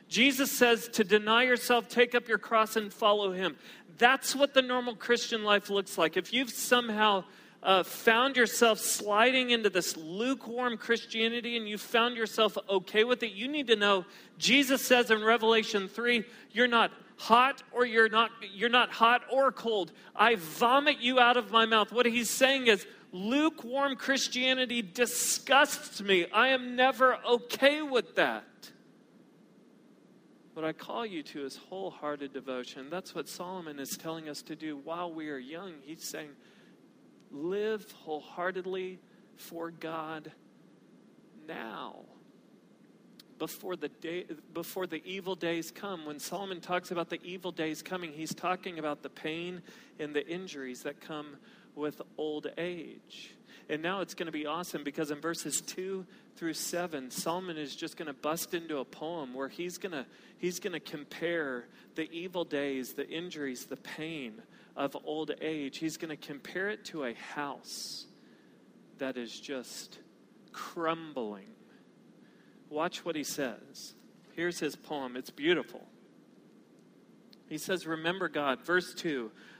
Jesus 0.07 0.51
says 0.51 0.87
to 0.89 1.03
deny 1.03 1.43
yourself, 1.43 1.87
take 1.87 2.15
up 2.15 2.27
your 2.27 2.37
cross, 2.37 2.75
and 2.75 2.93
follow 2.93 3.31
him. 3.31 3.55
That's 3.97 4.35
what 4.35 4.53
the 4.53 4.61
normal 4.61 4.95
Christian 4.95 5.43
life 5.43 5.69
looks 5.69 5.97
like. 5.97 6.17
If 6.17 6.33
you've 6.33 6.49
somehow 6.49 7.23
uh, 7.63 7.83
found 7.83 8.37
yourself 8.37 8.79
sliding 8.79 9.49
into 9.49 9.69
this 9.69 9.97
lukewarm 9.97 10.77
Christianity 10.77 11.57
and 11.57 11.67
you 11.67 11.77
found 11.77 12.15
yourself 12.15 12.57
okay 12.69 13.03
with 13.03 13.23
it, 13.23 13.31
you 13.31 13.47
need 13.47 13.67
to 13.67 13.75
know 13.75 14.05
Jesus 14.37 14.85
says 14.85 15.09
in 15.09 15.23
Revelation 15.23 15.87
3 15.87 16.23
you're 16.51 16.67
not 16.67 16.91
hot 17.17 17.63
or 17.71 17.85
you're 17.85 18.09
not 18.09 18.29
you're 18.53 18.69
not 18.69 18.91
hot 18.91 19.21
or 19.31 19.51
cold 19.51 19.91
i 20.15 20.35
vomit 20.35 20.99
you 20.99 21.19
out 21.19 21.37
of 21.37 21.49
my 21.49 21.65
mouth 21.65 21.91
what 21.91 22.05
he's 22.05 22.29
saying 22.29 22.67
is 22.67 22.85
lukewarm 23.13 23.95
christianity 23.95 24.81
disgusts 24.81 26.01
me 26.01 26.25
i 26.33 26.49
am 26.49 26.75
never 26.75 27.17
okay 27.25 27.81
with 27.81 28.15
that 28.15 28.43
what 30.55 30.63
I 30.63 30.71
call 30.71 31.05
you 31.05 31.21
to 31.21 31.43
is 31.43 31.57
wholehearted 31.57 32.31
devotion. 32.31 32.89
That's 32.89 33.13
what 33.13 33.27
Solomon 33.27 33.77
is 33.77 33.97
telling 33.97 34.29
us 34.29 34.41
to 34.43 34.55
do 34.55 34.77
while 34.77 35.11
we 35.11 35.29
are 35.29 35.37
young. 35.37 35.73
He's 35.83 36.03
saying, 36.03 36.29
live 37.29 37.91
wholeheartedly 37.91 38.99
for 39.35 39.69
God 39.69 40.31
now. 41.45 41.97
Before 43.37 43.75
the 43.75 43.89
day 43.89 44.25
before 44.53 44.87
the 44.87 45.03
evil 45.03 45.35
days 45.35 45.69
come. 45.69 46.05
When 46.05 46.19
Solomon 46.19 46.61
talks 46.61 46.91
about 46.91 47.09
the 47.09 47.19
evil 47.21 47.51
days 47.51 47.81
coming, 47.81 48.13
he's 48.13 48.33
talking 48.33 48.79
about 48.79 49.03
the 49.03 49.09
pain 49.09 49.61
and 49.99 50.15
the 50.15 50.25
injuries 50.25 50.83
that 50.83 51.01
come 51.01 51.35
with 51.75 52.01
old 52.17 52.47
age. 52.57 53.35
And 53.69 53.81
now 53.81 54.01
it's 54.01 54.13
going 54.13 54.27
to 54.27 54.31
be 54.31 54.45
awesome 54.45 54.83
because 54.83 55.11
in 55.11 55.19
verses 55.19 55.61
2 55.61 56.05
through 56.35 56.53
7, 56.53 57.09
Solomon 57.09 57.57
is 57.57 57.75
just 57.75 57.97
going 57.97 58.07
to 58.07 58.13
bust 58.13 58.53
into 58.53 58.77
a 58.77 58.85
poem 58.85 59.33
where 59.33 59.47
he's 59.47 59.77
going 59.77 59.91
to 59.91 60.05
he's 60.37 60.59
going 60.59 60.73
to 60.73 60.79
compare 60.79 61.65
the 61.95 62.09
evil 62.11 62.43
days, 62.43 62.93
the 62.93 63.07
injuries, 63.09 63.65
the 63.65 63.77
pain 63.77 64.41
of 64.75 64.95
old 65.05 65.31
age. 65.41 65.77
He's 65.77 65.97
going 65.97 66.15
to 66.15 66.27
compare 66.27 66.69
it 66.69 66.85
to 66.85 67.05
a 67.05 67.13
house 67.13 68.05
that 68.99 69.17
is 69.17 69.39
just 69.39 69.99
crumbling. 70.51 71.47
Watch 72.69 73.03
what 73.03 73.15
he 73.15 73.23
says. 73.23 73.93
Here's 74.33 74.59
his 74.59 74.75
poem. 74.75 75.15
It's 75.15 75.29
beautiful. 75.29 75.87
He 77.47 77.57
says, 77.57 77.87
Remember 77.87 78.27
God. 78.27 78.65
Verse 78.65 78.93
2 78.93 79.31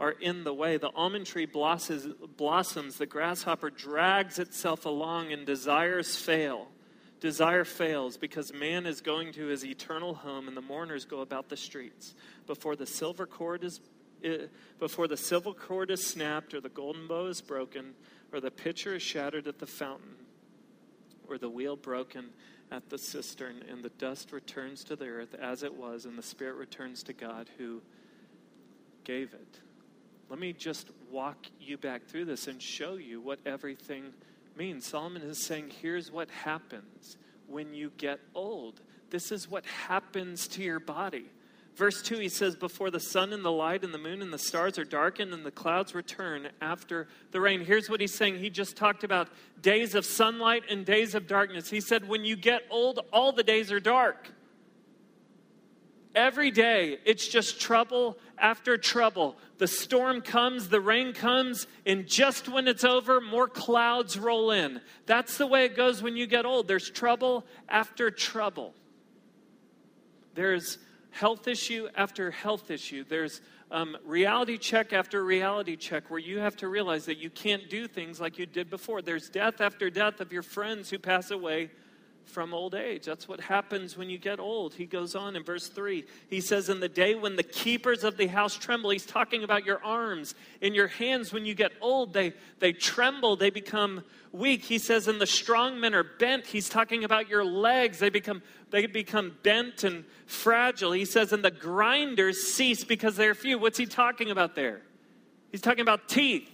are 0.00 0.12
in 0.12 0.44
the 0.44 0.54
way. 0.54 0.78
The 0.78 0.90
almond 0.96 1.26
tree 1.26 1.44
blossoms, 1.44 2.06
blossoms, 2.36 2.96
the 2.96 3.06
grasshopper 3.06 3.68
drags 3.68 4.38
itself 4.38 4.86
along, 4.86 5.30
and 5.30 5.44
desires 5.44 6.16
fail. 6.16 6.68
Desire 7.20 7.64
fails 7.64 8.16
because 8.16 8.52
man 8.54 8.86
is 8.86 9.02
going 9.02 9.34
to 9.34 9.46
his 9.46 9.64
eternal 9.64 10.14
home, 10.14 10.48
and 10.48 10.56
the 10.56 10.62
mourners 10.62 11.04
go 11.04 11.20
about 11.20 11.50
the 11.50 11.56
streets. 11.56 12.14
Before 12.46 12.74
the 12.74 12.86
silver 12.86 13.26
cord 13.26 13.62
is 13.62 13.80
eh, 14.24 14.46
before 14.78 15.06
the 15.06 15.18
silver 15.18 15.52
cord 15.52 15.90
is 15.90 16.04
snapped, 16.04 16.54
or 16.54 16.62
the 16.62 16.70
golden 16.70 17.06
bow 17.06 17.26
is 17.26 17.42
broken, 17.42 17.94
or 18.32 18.40
the 18.40 18.50
pitcher 18.50 18.94
is 18.94 19.02
shattered 19.02 19.46
at 19.46 19.58
the 19.58 19.66
fountain, 19.66 20.16
or 21.28 21.36
the 21.36 21.50
wheel 21.50 21.76
broken 21.76 22.30
at 22.70 22.88
the 22.88 22.96
cistern, 22.96 23.62
and 23.68 23.82
the 23.82 23.90
dust 23.90 24.32
returns 24.32 24.82
to 24.84 24.96
the 24.96 25.06
earth 25.06 25.34
as 25.34 25.62
it 25.62 25.74
was, 25.74 26.06
and 26.06 26.16
the 26.16 26.22
spirit 26.22 26.54
returns 26.54 27.02
to 27.02 27.12
God 27.12 27.50
who 27.58 27.82
gave 29.04 29.34
it. 29.34 29.60
Let 30.30 30.38
me 30.38 30.52
just 30.52 30.88
walk 31.10 31.46
you 31.60 31.76
back 31.76 32.06
through 32.06 32.26
this 32.26 32.46
and 32.46 32.62
show 32.62 32.94
you 32.94 33.20
what 33.20 33.40
everything 33.44 34.12
means. 34.56 34.86
Solomon 34.86 35.22
is 35.22 35.44
saying, 35.44 35.72
here's 35.82 36.12
what 36.12 36.30
happens 36.30 37.16
when 37.48 37.74
you 37.74 37.90
get 37.96 38.20
old. 38.32 38.80
This 39.10 39.32
is 39.32 39.50
what 39.50 39.66
happens 39.66 40.46
to 40.48 40.62
your 40.62 40.78
body. 40.78 41.26
Verse 41.74 42.00
2, 42.02 42.18
he 42.18 42.28
says, 42.28 42.54
Before 42.54 42.90
the 42.90 43.00
sun 43.00 43.32
and 43.32 43.44
the 43.44 43.50
light 43.50 43.82
and 43.82 43.92
the 43.92 43.98
moon 43.98 44.22
and 44.22 44.32
the 44.32 44.38
stars 44.38 44.78
are 44.78 44.84
darkened 44.84 45.32
and 45.32 45.44
the 45.44 45.50
clouds 45.50 45.94
return 45.96 46.48
after 46.60 47.08
the 47.32 47.40
rain. 47.40 47.64
Here's 47.64 47.90
what 47.90 48.00
he's 48.00 48.14
saying. 48.14 48.38
He 48.38 48.50
just 48.50 48.76
talked 48.76 49.02
about 49.02 49.28
days 49.60 49.96
of 49.96 50.04
sunlight 50.04 50.64
and 50.70 50.86
days 50.86 51.16
of 51.16 51.26
darkness. 51.26 51.70
He 51.70 51.80
said, 51.80 52.06
When 52.06 52.24
you 52.24 52.36
get 52.36 52.62
old, 52.70 53.00
all 53.12 53.32
the 53.32 53.42
days 53.42 53.72
are 53.72 53.80
dark. 53.80 54.30
Every 56.14 56.50
day, 56.50 56.98
it's 57.04 57.28
just 57.28 57.60
trouble 57.60 58.18
after 58.36 58.76
trouble. 58.76 59.36
The 59.58 59.68
storm 59.68 60.22
comes, 60.22 60.68
the 60.68 60.80
rain 60.80 61.12
comes, 61.12 61.68
and 61.86 62.06
just 62.06 62.48
when 62.48 62.66
it's 62.66 62.82
over, 62.82 63.20
more 63.20 63.46
clouds 63.46 64.18
roll 64.18 64.50
in. 64.50 64.80
That's 65.06 65.38
the 65.38 65.46
way 65.46 65.64
it 65.66 65.76
goes 65.76 66.02
when 66.02 66.16
you 66.16 66.26
get 66.26 66.46
old. 66.46 66.66
There's 66.66 66.90
trouble 66.90 67.46
after 67.68 68.10
trouble. 68.10 68.74
There's 70.34 70.78
health 71.10 71.46
issue 71.46 71.88
after 71.94 72.30
health 72.32 72.70
issue. 72.70 73.04
There's 73.08 73.40
um, 73.70 73.96
reality 74.04 74.58
check 74.58 74.92
after 74.92 75.24
reality 75.24 75.76
check 75.76 76.10
where 76.10 76.18
you 76.18 76.38
have 76.38 76.56
to 76.56 76.68
realize 76.68 77.04
that 77.04 77.18
you 77.18 77.30
can't 77.30 77.70
do 77.70 77.86
things 77.86 78.20
like 78.20 78.36
you 78.36 78.46
did 78.46 78.68
before. 78.68 79.00
There's 79.00 79.28
death 79.28 79.60
after 79.60 79.90
death 79.90 80.20
of 80.20 80.32
your 80.32 80.42
friends 80.42 80.90
who 80.90 80.98
pass 80.98 81.30
away 81.30 81.70
from 82.30 82.54
old 82.54 82.74
age. 82.74 83.04
That's 83.04 83.28
what 83.28 83.40
happens 83.40 83.96
when 83.96 84.08
you 84.08 84.16
get 84.16 84.40
old. 84.40 84.72
He 84.74 84.86
goes 84.86 85.14
on 85.14 85.36
in 85.36 85.42
verse 85.42 85.68
3. 85.68 86.04
He 86.28 86.40
says, 86.40 86.68
In 86.68 86.80
the 86.80 86.88
day 86.88 87.14
when 87.14 87.36
the 87.36 87.42
keepers 87.42 88.04
of 88.04 88.16
the 88.16 88.28
house 88.28 88.56
tremble, 88.56 88.90
he's 88.90 89.04
talking 89.04 89.42
about 89.42 89.66
your 89.66 89.84
arms. 89.84 90.34
In 90.60 90.72
your 90.72 90.86
hands, 90.88 91.32
when 91.32 91.44
you 91.44 91.54
get 91.54 91.72
old, 91.80 92.12
they, 92.14 92.32
they 92.60 92.72
tremble, 92.72 93.36
they 93.36 93.50
become 93.50 94.04
weak. 94.32 94.62
He 94.62 94.78
says, 94.78 95.08
And 95.08 95.20
the 95.20 95.26
strong 95.26 95.80
men 95.80 95.94
are 95.94 96.04
bent. 96.04 96.46
He's 96.46 96.68
talking 96.68 97.04
about 97.04 97.28
your 97.28 97.44
legs. 97.44 97.98
They 97.98 98.10
become, 98.10 98.42
they 98.70 98.86
become 98.86 99.36
bent 99.42 99.84
and 99.84 100.04
fragile. 100.26 100.92
He 100.92 101.04
says, 101.04 101.32
And 101.32 101.44
the 101.44 101.50
grinders 101.50 102.52
cease 102.54 102.84
because 102.84 103.16
they're 103.16 103.34
few. 103.34 103.58
What's 103.58 103.78
he 103.78 103.86
talking 103.86 104.30
about 104.30 104.54
there? 104.54 104.80
He's 105.50 105.60
talking 105.60 105.82
about 105.82 106.08
teeth. 106.08 106.48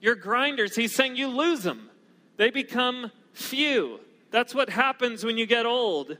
Your 0.00 0.16
grinders, 0.16 0.76
he's 0.76 0.94
saying 0.94 1.16
you 1.16 1.28
lose 1.28 1.62
them. 1.62 1.88
They 2.36 2.50
become 2.50 3.10
few. 3.32 4.00
That's 4.34 4.52
what 4.52 4.68
happens 4.68 5.24
when 5.24 5.38
you 5.38 5.46
get 5.46 5.64
old. 5.64 6.18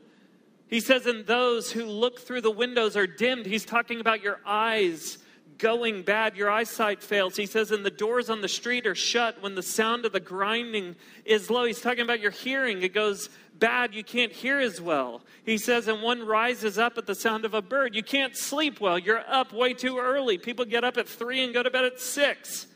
He 0.68 0.78
says, 0.78 1.04
and 1.06 1.26
those 1.26 1.72
who 1.72 1.84
look 1.84 2.20
through 2.20 2.42
the 2.42 2.50
windows 2.52 2.96
are 2.96 3.08
dimmed. 3.08 3.44
He's 3.44 3.64
talking 3.64 3.98
about 3.98 4.22
your 4.22 4.38
eyes 4.46 5.18
going 5.58 6.02
bad, 6.02 6.36
your 6.36 6.48
eyesight 6.48 7.02
fails. 7.02 7.34
He 7.34 7.46
says, 7.46 7.72
and 7.72 7.84
the 7.84 7.90
doors 7.90 8.30
on 8.30 8.40
the 8.40 8.46
street 8.46 8.86
are 8.86 8.94
shut 8.94 9.42
when 9.42 9.56
the 9.56 9.64
sound 9.64 10.04
of 10.04 10.12
the 10.12 10.20
grinding 10.20 10.94
is 11.24 11.50
low. 11.50 11.64
He's 11.64 11.80
talking 11.80 12.02
about 12.02 12.20
your 12.20 12.30
hearing. 12.30 12.82
It 12.82 12.94
goes 12.94 13.30
bad. 13.58 13.96
You 13.96 14.04
can't 14.04 14.30
hear 14.30 14.60
as 14.60 14.80
well. 14.80 15.22
He 15.44 15.58
says, 15.58 15.88
and 15.88 16.00
one 16.00 16.24
rises 16.24 16.78
up 16.78 16.96
at 16.96 17.06
the 17.06 17.16
sound 17.16 17.44
of 17.44 17.52
a 17.52 17.62
bird. 17.62 17.96
You 17.96 18.04
can't 18.04 18.36
sleep 18.36 18.80
well. 18.80 18.96
You're 18.96 19.28
up 19.28 19.52
way 19.52 19.74
too 19.74 19.98
early. 19.98 20.38
People 20.38 20.66
get 20.66 20.84
up 20.84 20.98
at 20.98 21.08
three 21.08 21.42
and 21.42 21.52
go 21.52 21.64
to 21.64 21.70
bed 21.70 21.84
at 21.84 21.98
six. 21.98 22.68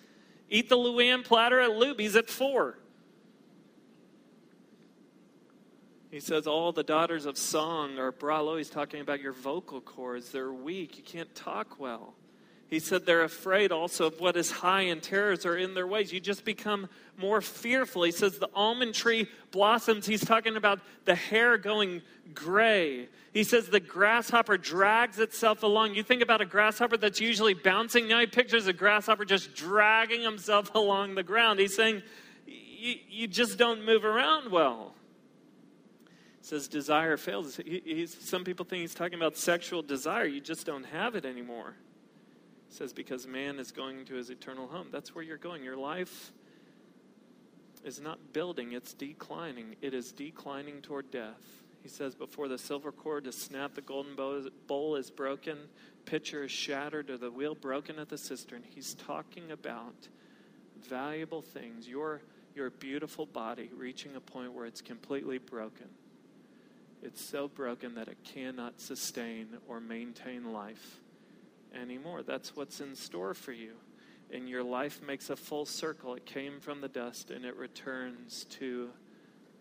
Eat 0.51 0.69
the 0.69 0.77
LuAnn 0.77 1.23
platter 1.23 1.61
at 1.61 1.71
Luby's 1.71 2.17
at 2.17 2.29
four. 2.29 2.77
He 6.11 6.21
says 6.21 6.47
all 6.47 6.73
the 6.73 6.83
daughters 6.83 7.27
of 7.27 7.37
song 7.37 7.99
are 7.99 8.13
bralo. 8.13 8.57
He's 8.57 8.71
talking 8.71 9.01
about 9.01 9.21
your 9.21 9.33
vocal 9.33 9.81
cords. 9.81 10.33
They're 10.33 10.53
weak. 10.53 10.97
You 10.97 11.03
can't 11.03 11.35
talk 11.35 11.79
well. 11.79 12.15
He 12.71 12.81
said 12.81 13.07
they're 13.07 13.25
afraid 13.25 13.73
also 13.73 14.07
of 14.07 14.21
what 14.21 14.37
is 14.37 14.51
high 14.51 14.83
and 14.83 15.03
terrors 15.03 15.47
are 15.47 15.57
in 15.57 15.75
their 15.75 15.87
ways. 15.87 16.13
You 16.13 16.21
just 16.21 16.45
become 16.45 16.89
more 17.17 17.41
fearful. 17.41 18.03
He 18.03 18.11
says 18.11 18.39
the 18.39 18.49
almond 18.55 18.95
tree 18.95 19.27
blossoms. 19.51 20.07
He's 20.07 20.25
talking 20.25 20.57
about 20.57 20.81
the 21.07 21.15
hair 21.15 21.57
going 21.57 22.03
gray. 22.35 23.09
He 23.33 23.45
says 23.45 23.69
the 23.69 23.81
grasshopper 23.81 24.59
drags 24.59 25.19
itself 25.19 25.63
along. 25.63 25.95
You 25.95 26.03
think 26.03 26.23
about 26.23 26.43
a 26.43 26.47
grasshopper 26.47 26.99
that's 26.99 27.21
usually 27.21 27.55
bouncing. 27.55 28.07
Now 28.07 28.21
he 28.21 28.27
pictures 28.27 28.67
a 28.67 28.75
grasshopper 28.75 29.25
just 29.25 29.55
dragging 29.55 30.23
himself 30.23 30.71
along 30.75 31.15
the 31.15 31.23
ground. 31.23 31.61
He's 31.61 31.77
saying 31.77 32.03
you 32.47 33.27
just 33.27 33.59
don't 33.59 33.85
move 33.85 34.05
around 34.05 34.51
well 34.51 34.95
says 36.49 36.67
desire 36.67 37.17
fails. 37.19 37.57
He, 37.57 38.07
some 38.07 38.43
people 38.43 38.65
think 38.65 38.81
he's 38.81 38.95
talking 38.95 39.19
about 39.19 39.37
sexual 39.37 39.83
desire. 39.83 40.25
You 40.25 40.41
just 40.41 40.65
don't 40.65 40.85
have 40.85 41.15
it 41.15 41.27
anymore. 41.27 41.75
He 42.69 42.75
says 42.75 42.93
because 42.93 43.27
man 43.27 43.59
is 43.59 43.71
going 43.71 44.07
to 44.07 44.15
his 44.15 44.31
eternal 44.31 44.67
home. 44.67 44.89
That's 44.91 45.15
where 45.15 45.23
you're 45.23 45.37
going. 45.37 45.63
Your 45.63 45.77
life 45.77 46.33
is 47.85 48.01
not 48.01 48.33
building, 48.33 48.73
it's 48.73 48.95
declining. 48.95 49.77
It 49.83 49.93
is 49.93 50.11
declining 50.11 50.81
toward 50.81 51.11
death. 51.11 51.63
He 51.83 51.89
says, 51.89 52.15
Before 52.15 52.49
the 52.49 52.59
silver 52.59 52.93
cord 52.93 53.27
is 53.27 53.37
snapped, 53.37 53.75
the 53.75 53.83
golden 53.83 54.17
bowl 54.67 54.97
is 54.97 55.11
broken, 55.11 55.59
pitcher 56.07 56.45
is 56.45 56.51
shattered, 56.51 57.11
or 57.11 57.19
the 57.19 57.31
wheel 57.31 57.55
broken 57.55 57.99
at 57.99 58.09
the 58.09 58.19
cistern. 58.19 58.63
He's 58.75 58.95
talking 58.95 59.53
about 59.53 60.09
valuable 60.89 61.43
things. 61.43 61.87
Your, 61.87 62.23
your 62.55 62.71
beautiful 62.71 63.27
body 63.27 63.71
reaching 63.77 64.17
a 64.17 64.21
point 64.21 64.53
where 64.53 64.67
it's 64.67 64.81
completely 64.81 65.39
broken. 65.39 65.89
It's 67.03 67.25
so 67.25 67.49
broken 67.49 67.95
that 67.95 68.09
it 68.09 68.19
cannot 68.25 68.81
sustain 68.81 69.49
or 69.69 69.81
maintain 69.81 70.53
life 70.53 71.01
anymore. 71.75 72.23
That's 72.23 72.57
what's 72.57 72.81
in 72.81 72.95
store 72.95 73.35
for 73.35 73.53
you. 73.53 73.75
And 74.33 74.49
your 74.49 74.63
life 74.63 75.01
makes 75.03 75.31
a 75.31 75.37
full 75.37 75.65
circle. 75.65 76.15
It 76.15 76.27
came 76.27 76.61
from 76.61 76.81
the 76.81 76.89
dust 76.89 77.31
and 77.31 77.45
it 77.45 77.57
returns 77.57 78.45
to 78.59 78.91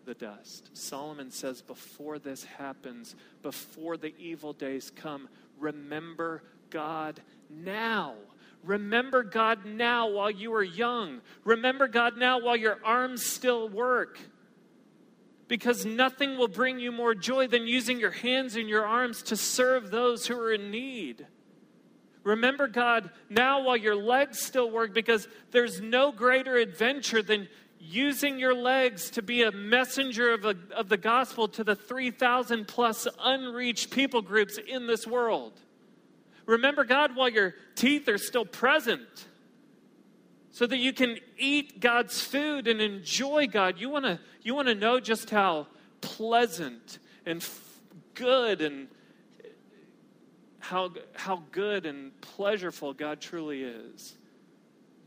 the 0.04 0.14
dust. 0.14 0.70
Solomon 0.76 1.30
says, 1.30 1.62
before 1.62 2.18
this 2.18 2.44
happens, 2.44 3.14
before 3.42 3.96
the 3.96 4.14
evil 4.18 4.52
days 4.52 4.90
come, 4.90 5.28
remember 5.58 6.42
God 6.70 7.20
now. 7.48 8.14
Remember 8.64 9.22
God 9.22 9.64
now 9.64 10.08
while 10.08 10.30
you 10.30 10.52
are 10.54 10.64
young. 10.64 11.20
Remember 11.44 11.88
God 11.88 12.16
now 12.18 12.40
while 12.40 12.56
your 12.56 12.78
arms 12.84 13.24
still 13.24 13.68
work 13.68 14.18
because 15.48 15.84
nothing 15.86 16.36
will 16.36 16.48
bring 16.48 16.78
you 16.78 16.92
more 16.92 17.14
joy 17.14 17.46
than 17.46 17.66
using 17.66 17.98
your 17.98 18.10
hands 18.10 18.54
and 18.54 18.68
your 18.68 18.86
arms 18.86 19.22
to 19.24 19.36
serve 19.36 19.90
those 19.90 20.26
who 20.26 20.38
are 20.38 20.52
in 20.52 20.70
need. 20.70 21.26
Remember 22.22 22.68
God 22.68 23.10
now 23.30 23.62
while 23.62 23.76
your 23.76 23.96
legs 23.96 24.38
still 24.38 24.70
work 24.70 24.92
because 24.92 25.26
there's 25.50 25.80
no 25.80 26.12
greater 26.12 26.56
adventure 26.56 27.22
than 27.22 27.48
using 27.80 28.38
your 28.38 28.54
legs 28.54 29.10
to 29.10 29.22
be 29.22 29.42
a 29.42 29.52
messenger 29.52 30.34
of, 30.34 30.44
a, 30.44 30.54
of 30.76 30.88
the 30.88 30.96
gospel 30.96 31.48
to 31.48 31.64
the 31.64 31.74
3,000 31.74 32.68
plus 32.68 33.08
unreached 33.20 33.90
people 33.90 34.20
groups 34.20 34.58
in 34.58 34.86
this 34.86 35.06
world. 35.06 35.52
Remember 36.44 36.84
God 36.84 37.16
while 37.16 37.28
your 37.28 37.54
teeth 37.74 38.08
are 38.08 38.18
still 38.18 38.44
present 38.44 39.26
so 40.50 40.66
that 40.66 40.78
you 40.78 40.92
can 40.92 41.18
eat 41.36 41.80
God's 41.80 42.22
food 42.22 42.66
and 42.68 42.80
enjoy 42.80 43.46
God. 43.46 43.78
You 43.78 43.90
want 43.90 44.04
to 44.04 44.18
you 44.42 44.54
want 44.54 44.68
to 44.68 44.74
know 44.74 45.00
just 45.00 45.30
how 45.30 45.66
pleasant 46.00 46.98
and 47.26 47.42
f- 47.42 47.80
good 48.14 48.60
and 48.60 48.88
how 50.58 50.92
how 51.14 51.42
good 51.52 51.86
and 51.86 52.12
pleasureful 52.20 52.96
God 52.96 53.20
truly 53.20 53.62
is. 53.62 54.16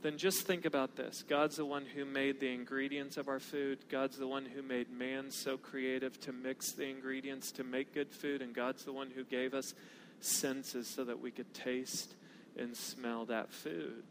Then 0.01 0.17
just 0.17 0.47
think 0.47 0.65
about 0.65 0.95
this. 0.95 1.23
God's 1.27 1.57
the 1.57 1.65
one 1.65 1.85
who 1.85 2.05
made 2.05 2.39
the 2.39 2.51
ingredients 2.51 3.17
of 3.17 3.27
our 3.27 3.39
food. 3.39 3.79
God's 3.87 4.17
the 4.17 4.27
one 4.27 4.45
who 4.45 4.63
made 4.63 4.91
man 4.91 5.29
so 5.29 5.57
creative 5.57 6.19
to 6.21 6.33
mix 6.33 6.71
the 6.71 6.87
ingredients 6.87 7.51
to 7.53 7.63
make 7.63 7.93
good 7.93 8.11
food. 8.11 8.41
And 8.41 8.51
God's 8.51 8.83
the 8.83 8.93
one 8.93 9.11
who 9.11 9.23
gave 9.23 9.53
us 9.53 9.75
senses 10.19 10.87
so 10.87 11.03
that 11.03 11.19
we 11.19 11.29
could 11.29 11.53
taste 11.53 12.15
and 12.57 12.75
smell 12.75 13.25
that 13.25 13.53
food 13.53 14.03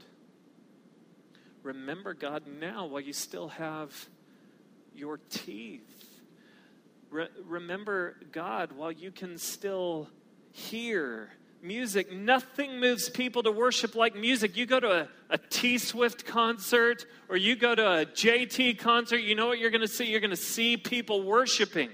remember 1.62 2.14
God 2.14 2.44
now 2.46 2.87
while 2.87 3.01
you 3.01 3.12
still 3.12 3.49
have 3.49 4.09
your 4.94 5.18
teeth. 5.31 6.20
Re- 7.11 7.29
remember 7.46 8.16
God 8.33 8.73
while 8.73 8.92
you 8.92 9.11
can 9.11 9.38
still 9.38 10.09
hear 10.53 11.31
music. 11.62 12.12
Nothing 12.12 12.81
moves 12.81 13.09
people 13.09 13.42
to 13.42 13.51
worship 13.51 13.94
like 13.94 14.14
music. 14.14 14.57
You 14.57 14.66
go 14.66 14.81
to 14.81 15.03
a, 15.03 15.09
a 15.31 15.38
T 15.38 15.79
Swift 15.79 16.25
concert 16.25 17.07
or 17.29 17.37
you 17.37 17.57
go 17.57 17.75
to 17.75 17.87
a 17.87 18.07
JT 18.07 18.79
concert, 18.79 19.18
you 19.18 19.35
know 19.35 19.49
what 19.49 19.59
you're 19.59 19.70
going 19.70 19.81
to 19.81 19.88
see? 19.88 20.07
You're 20.07 20.20
going 20.20 20.31
to 20.31 20.37
see 20.37 20.77
people 20.77 21.23
worshiping. 21.23 21.90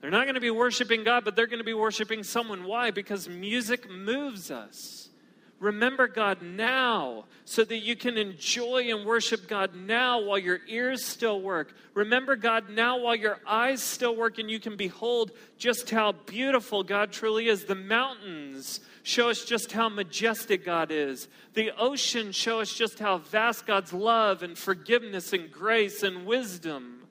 They're 0.00 0.10
not 0.10 0.24
going 0.24 0.34
to 0.34 0.40
be 0.40 0.50
worshiping 0.50 1.04
God, 1.04 1.24
but 1.24 1.36
they're 1.36 1.46
going 1.46 1.58
to 1.58 1.64
be 1.64 1.74
worshiping 1.74 2.22
someone. 2.22 2.64
Why? 2.64 2.90
Because 2.90 3.28
music 3.28 3.90
moves 3.90 4.50
us. 4.50 4.99
Remember 5.60 6.08
God 6.08 6.40
now 6.40 7.26
so 7.44 7.64
that 7.64 7.80
you 7.80 7.94
can 7.94 8.16
enjoy 8.16 8.90
and 8.90 9.04
worship 9.04 9.46
God 9.46 9.74
now 9.74 10.18
while 10.18 10.38
your 10.38 10.60
ears 10.66 11.04
still 11.04 11.42
work. 11.42 11.74
Remember 11.92 12.34
God 12.34 12.70
now 12.70 12.98
while 12.98 13.14
your 13.14 13.38
eyes 13.46 13.82
still 13.82 14.16
work 14.16 14.38
and 14.38 14.50
you 14.50 14.58
can 14.58 14.76
behold 14.76 15.32
just 15.58 15.90
how 15.90 16.12
beautiful 16.12 16.82
God 16.82 17.12
truly 17.12 17.48
is. 17.48 17.66
The 17.66 17.74
mountains 17.74 18.80
show 19.02 19.28
us 19.28 19.44
just 19.44 19.70
how 19.70 19.90
majestic 19.90 20.64
God 20.64 20.90
is. 20.90 21.28
The 21.52 21.72
ocean 21.78 22.32
show 22.32 22.60
us 22.60 22.72
just 22.72 22.98
how 22.98 23.18
vast 23.18 23.66
God's 23.66 23.92
love 23.92 24.42
and 24.42 24.56
forgiveness 24.56 25.34
and 25.34 25.52
grace 25.52 26.02
and 26.02 26.24
wisdom 26.24 27.02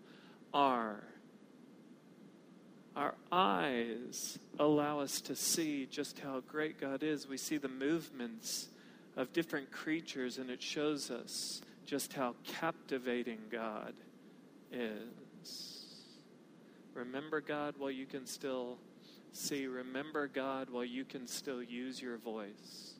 are. 0.55 1.03
Our 2.99 3.15
eyes 3.31 4.37
allow 4.59 4.99
us 4.99 5.21
to 5.21 5.33
see 5.33 5.85
just 5.85 6.19
how 6.19 6.41
great 6.41 6.81
God 6.81 7.01
is. 7.01 7.29
We 7.29 7.37
see 7.37 7.55
the 7.55 7.69
movements 7.69 8.67
of 9.15 9.31
different 9.31 9.71
creatures, 9.71 10.37
and 10.37 10.49
it 10.49 10.61
shows 10.61 11.09
us 11.09 11.61
just 11.85 12.11
how 12.11 12.35
captivating 12.45 13.39
God 13.49 13.93
is. 14.73 15.95
Remember 16.93 17.39
God 17.39 17.75
while 17.77 17.89
you 17.89 18.05
can 18.05 18.25
still 18.25 18.77
see. 19.31 19.65
Remember 19.65 20.27
God 20.27 20.69
while 20.69 20.83
you 20.83 21.05
can 21.05 21.25
still 21.25 21.63
use 21.63 22.01
your 22.01 22.17
voice. 22.17 22.95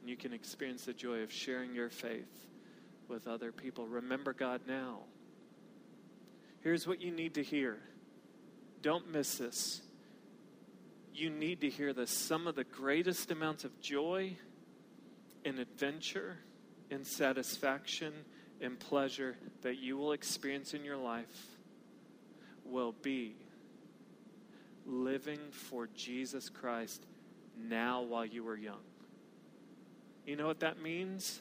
And 0.00 0.08
you 0.08 0.16
can 0.16 0.32
experience 0.32 0.86
the 0.86 0.94
joy 0.94 1.18
of 1.18 1.30
sharing 1.30 1.74
your 1.74 1.90
faith 1.90 2.46
with 3.08 3.28
other 3.28 3.52
people. 3.52 3.86
Remember 3.86 4.32
God 4.32 4.62
now. 4.66 5.00
Here's 6.62 6.86
what 6.86 7.02
you 7.02 7.10
need 7.10 7.34
to 7.34 7.42
hear. 7.42 7.78
Don't 8.82 9.10
miss 9.10 9.38
this. 9.38 9.80
You 11.14 11.30
need 11.30 11.60
to 11.60 11.70
hear 11.70 11.92
this. 11.92 12.10
Some 12.10 12.46
of 12.46 12.56
the 12.56 12.64
greatest 12.64 13.30
amounts 13.30 13.64
of 13.64 13.80
joy 13.80 14.36
and 15.44 15.58
adventure 15.58 16.38
and 16.90 17.06
satisfaction 17.06 18.12
and 18.60 18.78
pleasure 18.78 19.36
that 19.62 19.78
you 19.78 19.96
will 19.96 20.12
experience 20.12 20.74
in 20.74 20.84
your 20.84 20.96
life 20.96 21.46
will 22.64 22.92
be 22.92 23.34
living 24.86 25.40
for 25.50 25.88
Jesus 25.94 26.48
Christ 26.48 27.04
now 27.58 28.02
while 28.02 28.24
you 28.24 28.46
are 28.48 28.56
young. 28.56 28.80
You 30.26 30.36
know 30.36 30.46
what 30.46 30.60
that 30.60 30.80
means? 30.80 31.40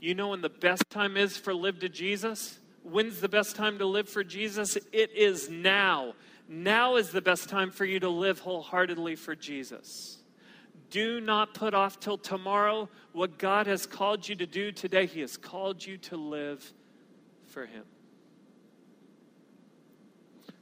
You 0.00 0.14
know 0.14 0.28
when 0.28 0.40
the 0.40 0.48
best 0.48 0.88
time 0.90 1.16
is 1.16 1.36
for 1.36 1.52
live 1.52 1.80
to 1.80 1.88
Jesus? 1.88 2.59
When's 2.82 3.20
the 3.20 3.28
best 3.28 3.56
time 3.56 3.78
to 3.78 3.86
live 3.86 4.08
for 4.08 4.24
Jesus? 4.24 4.76
It 4.92 5.12
is 5.14 5.48
now. 5.50 6.14
Now 6.48 6.96
is 6.96 7.10
the 7.10 7.20
best 7.20 7.48
time 7.48 7.70
for 7.70 7.84
you 7.84 8.00
to 8.00 8.08
live 8.08 8.40
wholeheartedly 8.40 9.16
for 9.16 9.36
Jesus. 9.36 10.18
Do 10.90 11.20
not 11.20 11.54
put 11.54 11.74
off 11.74 12.00
till 12.00 12.18
tomorrow 12.18 12.88
what 13.12 13.38
God 13.38 13.66
has 13.66 13.86
called 13.86 14.28
you 14.28 14.34
to 14.36 14.46
do 14.46 14.72
today. 14.72 15.06
He 15.06 15.20
has 15.20 15.36
called 15.36 15.84
you 15.84 15.96
to 15.98 16.16
live 16.16 16.72
for 17.46 17.66
Him. 17.66 17.84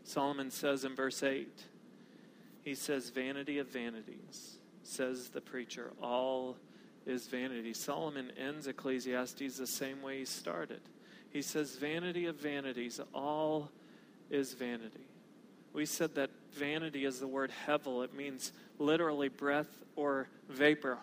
Solomon 0.04 0.50
says 0.50 0.84
in 0.84 0.94
verse 0.94 1.22
8, 1.22 1.48
he 2.62 2.74
says, 2.74 3.10
Vanity 3.10 3.58
of 3.58 3.68
vanities, 3.68 4.56
says 4.82 5.28
the 5.28 5.40
preacher, 5.40 5.92
all 6.02 6.56
is 7.06 7.26
vanity. 7.26 7.72
Solomon 7.72 8.32
ends 8.38 8.66
Ecclesiastes 8.66 9.56
the 9.56 9.66
same 9.66 10.02
way 10.02 10.18
he 10.18 10.24
started. 10.24 10.80
He 11.32 11.42
says, 11.42 11.76
Vanity 11.76 12.26
of 12.26 12.36
vanities, 12.36 13.00
all 13.14 13.70
is 14.30 14.54
vanity. 14.54 15.06
We 15.72 15.86
said 15.86 16.14
that 16.14 16.30
vanity 16.54 17.04
is 17.04 17.20
the 17.20 17.26
word 17.26 17.52
hevel. 17.66 18.04
It 18.04 18.14
means 18.14 18.52
literally 18.78 19.28
breath 19.28 19.84
or 19.96 20.28
vapor. 20.48 20.98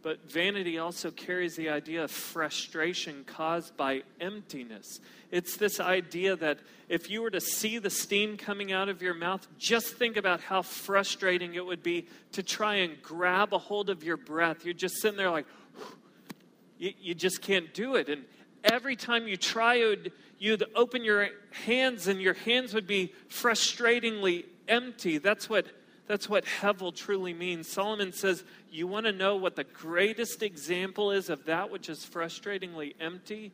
But 0.00 0.30
vanity 0.30 0.78
also 0.78 1.10
carries 1.10 1.56
the 1.56 1.70
idea 1.70 2.04
of 2.04 2.10
frustration 2.10 3.24
caused 3.26 3.76
by 3.76 4.04
emptiness. 4.20 5.00
It's 5.30 5.56
this 5.56 5.80
idea 5.80 6.36
that 6.36 6.60
if 6.88 7.10
you 7.10 7.20
were 7.20 7.30
to 7.30 7.40
see 7.40 7.78
the 7.78 7.90
steam 7.90 8.36
coming 8.36 8.70
out 8.72 8.88
of 8.88 9.02
your 9.02 9.12
mouth, 9.12 9.46
just 9.58 9.96
think 9.96 10.16
about 10.16 10.40
how 10.40 10.62
frustrating 10.62 11.54
it 11.54 11.66
would 11.66 11.82
be 11.82 12.06
to 12.32 12.44
try 12.44 12.76
and 12.76 13.02
grab 13.02 13.52
a 13.52 13.58
hold 13.58 13.90
of 13.90 14.04
your 14.04 14.16
breath. 14.16 14.64
You're 14.64 14.72
just 14.72 15.00
sitting 15.02 15.18
there 15.18 15.30
like, 15.30 15.46
you, 16.78 16.92
you 17.00 17.14
just 17.14 17.42
can't 17.42 17.74
do 17.74 17.96
it. 17.96 18.08
And 18.08 18.24
every 18.64 18.96
time 18.96 19.28
you 19.28 19.36
tried, 19.36 20.12
you'd, 20.38 20.64
open 20.74 21.04
your 21.04 21.28
hands 21.64 22.08
and 22.08 22.20
your 22.20 22.34
hands 22.34 22.74
would 22.74 22.86
be 22.86 23.12
frustratingly 23.28 24.44
empty. 24.68 25.18
That's 25.18 25.48
what 25.48 25.66
that's 26.08 26.26
what 26.26 26.46
Hevel 26.46 26.94
truly 26.96 27.34
means. 27.34 27.68
Solomon 27.68 28.12
says, 28.12 28.42
You 28.70 28.86
want 28.86 29.04
to 29.04 29.12
know 29.12 29.36
what 29.36 29.56
the 29.56 29.64
greatest 29.64 30.42
example 30.42 31.10
is 31.10 31.28
of 31.28 31.44
that 31.44 31.70
which 31.70 31.90
is 31.90 32.04
frustratingly 32.04 32.94
empty? 32.98 33.52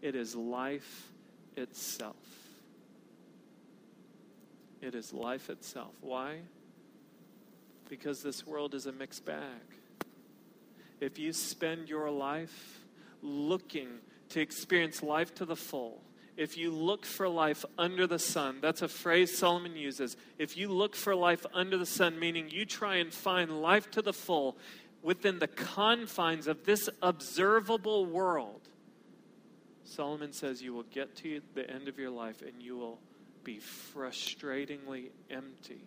It 0.00 0.14
is 0.14 0.36
life 0.36 1.08
itself. 1.56 2.14
It 4.80 4.94
is 4.94 5.12
life 5.12 5.50
itself. 5.50 5.94
Why? 6.00 6.38
Because 7.88 8.22
this 8.22 8.46
world 8.46 8.74
is 8.74 8.86
a 8.86 8.92
mixed 8.92 9.24
bag. 9.24 9.42
If 11.00 11.18
you 11.18 11.32
spend 11.32 11.88
your 11.88 12.08
life 12.08 12.80
looking 13.20 13.88
to 14.30 14.40
experience 14.40 15.02
life 15.02 15.34
to 15.36 15.44
the 15.44 15.56
full, 15.56 16.02
if 16.36 16.58
you 16.58 16.70
look 16.70 17.06
for 17.06 17.28
life 17.28 17.64
under 17.78 18.06
the 18.06 18.18
sun, 18.18 18.58
that's 18.60 18.82
a 18.82 18.88
phrase 18.88 19.36
Solomon 19.36 19.74
uses. 19.74 20.16
If 20.38 20.56
you 20.56 20.68
look 20.68 20.94
for 20.94 21.14
life 21.14 21.46
under 21.54 21.78
the 21.78 21.86
sun, 21.86 22.18
meaning 22.18 22.50
you 22.50 22.66
try 22.66 22.96
and 22.96 23.12
find 23.12 23.62
life 23.62 23.90
to 23.92 24.02
the 24.02 24.12
full 24.12 24.58
within 25.02 25.38
the 25.38 25.48
confines 25.48 26.46
of 26.46 26.66
this 26.66 26.90
observable 27.00 28.04
world, 28.04 28.68
Solomon 29.84 30.32
says 30.32 30.60
you 30.60 30.74
will 30.74 30.82
get 30.82 31.16
to 31.16 31.40
the 31.54 31.68
end 31.70 31.88
of 31.88 31.98
your 31.98 32.10
life 32.10 32.42
and 32.42 32.60
you 32.60 32.76
will 32.76 32.98
be 33.42 33.58
frustratingly 33.58 35.10
empty. 35.30 35.84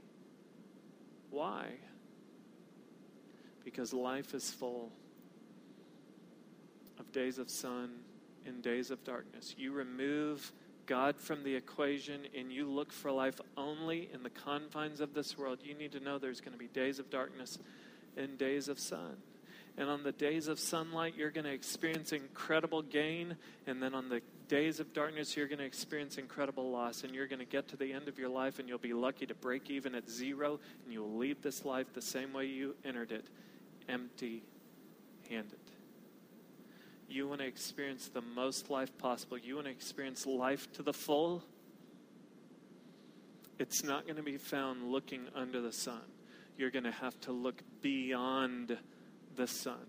Why? 1.29 1.65
Because 3.63 3.93
life 3.93 4.33
is 4.33 4.49
full 4.49 4.91
of 6.97 7.11
days 7.11 7.37
of 7.37 7.51
sun 7.51 7.91
in 8.45 8.61
days 8.61 8.91
of 8.91 9.03
darkness. 9.03 9.55
You 9.57 9.71
remove 9.71 10.51
God 10.85 11.19
from 11.19 11.43
the 11.43 11.55
equation 11.55 12.21
and 12.35 12.51
you 12.51 12.67
look 12.67 12.91
for 12.91 13.11
life 13.11 13.39
only 13.55 14.09
in 14.13 14.23
the 14.23 14.29
confines 14.29 14.99
of 14.99 15.13
this 15.13 15.37
world, 15.37 15.59
you 15.63 15.75
need 15.75 15.91
to 15.91 15.99
know 15.99 16.17
there's 16.17 16.41
going 16.41 16.53
to 16.53 16.57
be 16.57 16.67
days 16.67 16.97
of 16.99 17.09
darkness 17.09 17.59
and 18.17 18.37
days 18.37 18.67
of 18.67 18.79
sun. 18.79 19.17
And 19.77 19.89
on 19.89 20.03
the 20.03 20.11
days 20.11 20.47
of 20.47 20.59
sunlight, 20.59 21.13
you're 21.15 21.29
going 21.29 21.45
to 21.45 21.53
experience 21.53 22.11
incredible 22.11 22.81
gain. 22.81 23.37
And 23.65 23.81
then 23.81 23.93
on 23.93 24.09
the 24.09 24.21
days 24.49 24.79
of 24.81 24.91
darkness, 24.93 25.37
you're 25.37 25.47
going 25.47 25.59
to 25.59 25.65
experience 25.65 26.17
incredible 26.17 26.69
loss. 26.69 27.03
And 27.03 27.15
you're 27.15 27.27
going 27.27 27.39
to 27.39 27.45
get 27.45 27.69
to 27.69 27.77
the 27.77 27.93
end 27.93 28.09
of 28.09 28.19
your 28.19 28.27
life 28.27 28.59
and 28.59 28.67
you'll 28.67 28.77
be 28.77 28.93
lucky 28.93 29.25
to 29.27 29.35
break 29.35 29.69
even 29.69 29.95
at 29.95 30.09
zero. 30.09 30.59
And 30.83 30.91
you'll 30.91 31.15
leave 31.15 31.41
this 31.41 31.63
life 31.63 31.93
the 31.93 32.01
same 32.01 32.33
way 32.33 32.47
you 32.47 32.75
entered 32.83 33.11
it 33.11 33.25
empty 33.87 34.43
handed. 35.29 35.68
You 37.09 37.27
want 37.27 37.41
to 37.41 37.47
experience 37.47 38.07
the 38.07 38.21
most 38.21 38.69
life 38.69 38.95
possible. 38.99 39.37
You 39.37 39.55
want 39.55 39.65
to 39.65 39.71
experience 39.71 40.27
life 40.27 40.71
to 40.73 40.83
the 40.83 40.93
full. 40.93 41.43
It's 43.57 43.83
not 43.83 44.05
going 44.05 44.17
to 44.17 44.23
be 44.23 44.37
found 44.37 44.91
looking 44.91 45.27
under 45.35 45.59
the 45.59 45.71
sun. 45.71 46.01
You're 46.55 46.69
going 46.69 46.83
to 46.83 46.91
have 46.91 47.19
to 47.21 47.31
look 47.31 47.63
beyond 47.81 48.77
the 49.35 49.47
sun 49.47 49.85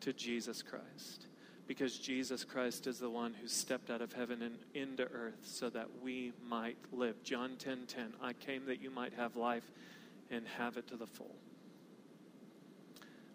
to 0.00 0.12
Jesus 0.12 0.62
Christ. 0.62 1.26
Because 1.66 1.98
Jesus 1.98 2.44
Christ 2.44 2.86
is 2.86 3.00
the 3.00 3.10
one 3.10 3.34
who 3.34 3.48
stepped 3.48 3.90
out 3.90 4.00
of 4.00 4.12
heaven 4.12 4.42
and 4.42 4.56
into 4.72 5.02
earth 5.02 5.40
so 5.42 5.68
that 5.70 5.88
we 6.00 6.32
might 6.48 6.78
live. 6.92 7.22
John 7.24 7.56
10:10, 7.58 7.58
10, 7.58 7.86
10, 7.88 8.12
I 8.22 8.34
came 8.34 8.66
that 8.66 8.80
you 8.80 8.90
might 8.90 9.14
have 9.14 9.34
life 9.34 9.68
and 10.30 10.46
have 10.58 10.76
it 10.76 10.86
to 10.88 10.96
the 10.96 11.08
full. 11.08 11.34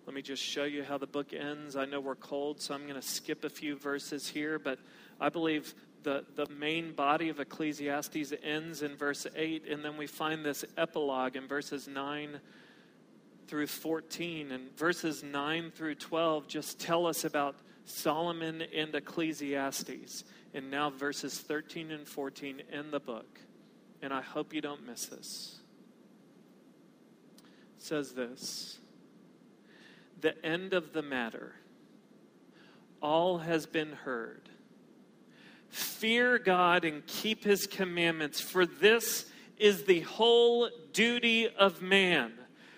Let 0.05 0.15
me 0.15 0.21
just 0.21 0.43
show 0.43 0.63
you 0.63 0.83
how 0.83 0.97
the 0.97 1.07
book 1.07 1.33
ends. 1.33 1.75
I 1.75 1.85
know 1.85 1.99
we're 1.99 2.15
cold, 2.15 2.59
so 2.59 2.73
I'm 2.73 2.83
going 2.83 2.99
to 2.99 3.07
skip 3.07 3.43
a 3.43 3.49
few 3.49 3.75
verses 3.75 4.27
here, 4.27 4.57
but 4.57 4.79
I 5.19 5.29
believe 5.29 5.75
the, 6.03 6.25
the 6.35 6.47
main 6.49 6.93
body 6.93 7.29
of 7.29 7.39
Ecclesiastes 7.39 8.33
ends 8.43 8.81
in 8.81 8.95
verse 8.95 9.27
8, 9.35 9.67
and 9.69 9.85
then 9.85 9.97
we 9.97 10.07
find 10.07 10.43
this 10.43 10.65
epilogue 10.77 11.35
in 11.35 11.47
verses 11.47 11.87
9 11.87 12.39
through 13.47 13.67
14. 13.67 14.51
And 14.51 14.75
verses 14.77 15.23
9 15.23 15.71
through 15.71 15.95
12 15.95 16.47
just 16.47 16.79
tell 16.79 17.05
us 17.05 17.23
about 17.23 17.55
Solomon 17.85 18.63
and 18.75 18.95
Ecclesiastes. 18.95 20.23
And 20.53 20.71
now 20.71 20.89
verses 20.89 21.37
13 21.37 21.91
and 21.91 22.07
14 22.07 22.63
end 22.71 22.91
the 22.91 22.99
book. 22.99 23.39
And 24.01 24.11
I 24.13 24.21
hope 24.21 24.53
you 24.53 24.61
don't 24.61 24.85
miss 24.87 25.05
this. 25.05 25.59
It 27.77 27.83
says 27.83 28.13
this 28.13 28.80
the 30.21 30.43
end 30.45 30.73
of 30.73 30.93
the 30.93 31.01
matter. 31.01 31.55
All 33.01 33.39
has 33.39 33.65
been 33.65 33.93
heard. 33.93 34.49
Fear 35.69 36.39
God 36.39 36.83
and 36.85 37.05
keep 37.07 37.43
his 37.43 37.65
commandments, 37.65 38.41
for 38.41 38.65
this 38.65 39.25
is 39.57 39.83
the 39.83 40.01
whole 40.01 40.69
duty 40.91 41.47
of 41.47 41.81
man. 41.81 42.33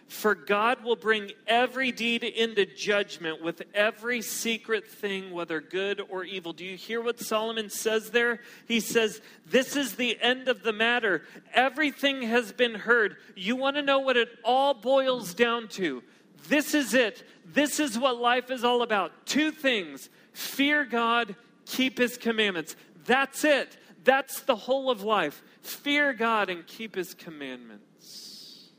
For 0.07 0.35
God 0.35 0.83
will 0.83 0.95
bring 0.95 1.31
every 1.47 1.91
deed 1.91 2.23
into 2.23 2.67
judgment 2.67 3.41
with 3.41 3.63
every 3.73 4.21
secret 4.21 4.87
thing, 4.87 5.31
whether 5.31 5.59
good 5.59 6.01
or 6.07 6.23
evil. 6.23 6.53
Do 6.53 6.63
you 6.63 6.77
hear 6.77 7.01
what 7.01 7.19
Solomon 7.19 7.69
says 7.71 8.11
there? 8.11 8.39
He 8.67 8.79
says, 8.79 9.21
This 9.47 9.75
is 9.75 9.95
the 9.95 10.21
end 10.21 10.49
of 10.49 10.61
the 10.61 10.71
matter. 10.71 11.23
Everything 11.51 12.21
has 12.21 12.51
been 12.51 12.75
heard. 12.75 13.17
You 13.35 13.55
want 13.55 13.75
to 13.77 13.81
know 13.81 13.99
what 13.99 14.15
it 14.15 14.29
all 14.43 14.75
boils 14.75 15.33
down 15.33 15.67
to? 15.69 16.03
This 16.47 16.73
is 16.73 16.93
it. 16.93 17.23
This 17.45 17.79
is 17.79 17.97
what 17.97 18.17
life 18.17 18.51
is 18.51 18.63
all 18.63 18.81
about. 18.81 19.25
Two 19.25 19.51
things 19.51 20.09
fear 20.33 20.83
God, 20.85 21.35
keep 21.65 21.97
his 21.97 22.17
commandments. 22.17 22.75
That's 23.05 23.43
it. 23.43 23.77
That's 24.03 24.41
the 24.41 24.55
whole 24.55 24.89
of 24.89 25.03
life. 25.03 25.41
Fear 25.61 26.13
God 26.13 26.49
and 26.49 26.65
keep 26.65 26.95
his 26.95 27.13
commandments. 27.13 28.71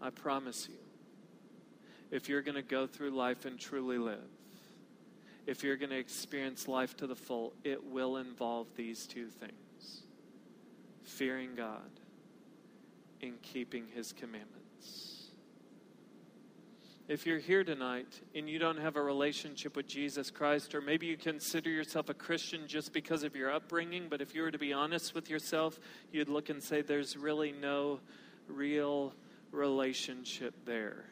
I 0.00 0.10
promise 0.10 0.68
you, 0.68 0.78
if 2.10 2.28
you're 2.28 2.42
going 2.42 2.56
to 2.56 2.62
go 2.62 2.86
through 2.86 3.10
life 3.10 3.44
and 3.44 3.58
truly 3.58 3.98
live, 3.98 4.18
if 5.46 5.62
you're 5.62 5.76
going 5.76 5.90
to 5.90 5.98
experience 5.98 6.68
life 6.68 6.96
to 6.98 7.06
the 7.06 7.16
full, 7.16 7.52
it 7.64 7.84
will 7.84 8.16
involve 8.16 8.66
these 8.76 9.06
two 9.06 9.28
things 9.28 10.02
fearing 11.02 11.54
God 11.54 11.90
and 13.22 13.40
keeping 13.42 13.86
his 13.94 14.12
commandments. 14.12 15.13
If 17.06 17.26
you're 17.26 17.38
here 17.38 17.64
tonight 17.64 18.22
and 18.34 18.48
you 18.48 18.58
don't 18.58 18.78
have 18.78 18.96
a 18.96 19.02
relationship 19.02 19.76
with 19.76 19.86
Jesus 19.86 20.30
Christ, 20.30 20.74
or 20.74 20.80
maybe 20.80 21.04
you 21.04 21.18
consider 21.18 21.68
yourself 21.68 22.08
a 22.08 22.14
Christian 22.14 22.66
just 22.66 22.94
because 22.94 23.24
of 23.24 23.36
your 23.36 23.52
upbringing, 23.52 24.06
but 24.08 24.22
if 24.22 24.34
you 24.34 24.40
were 24.40 24.50
to 24.50 24.58
be 24.58 24.72
honest 24.72 25.14
with 25.14 25.28
yourself, 25.28 25.78
you'd 26.12 26.30
look 26.30 26.48
and 26.48 26.62
say, 26.62 26.80
there's 26.80 27.14
really 27.14 27.52
no 27.52 28.00
real 28.48 29.12
relationship 29.52 30.54
there. 30.64 31.04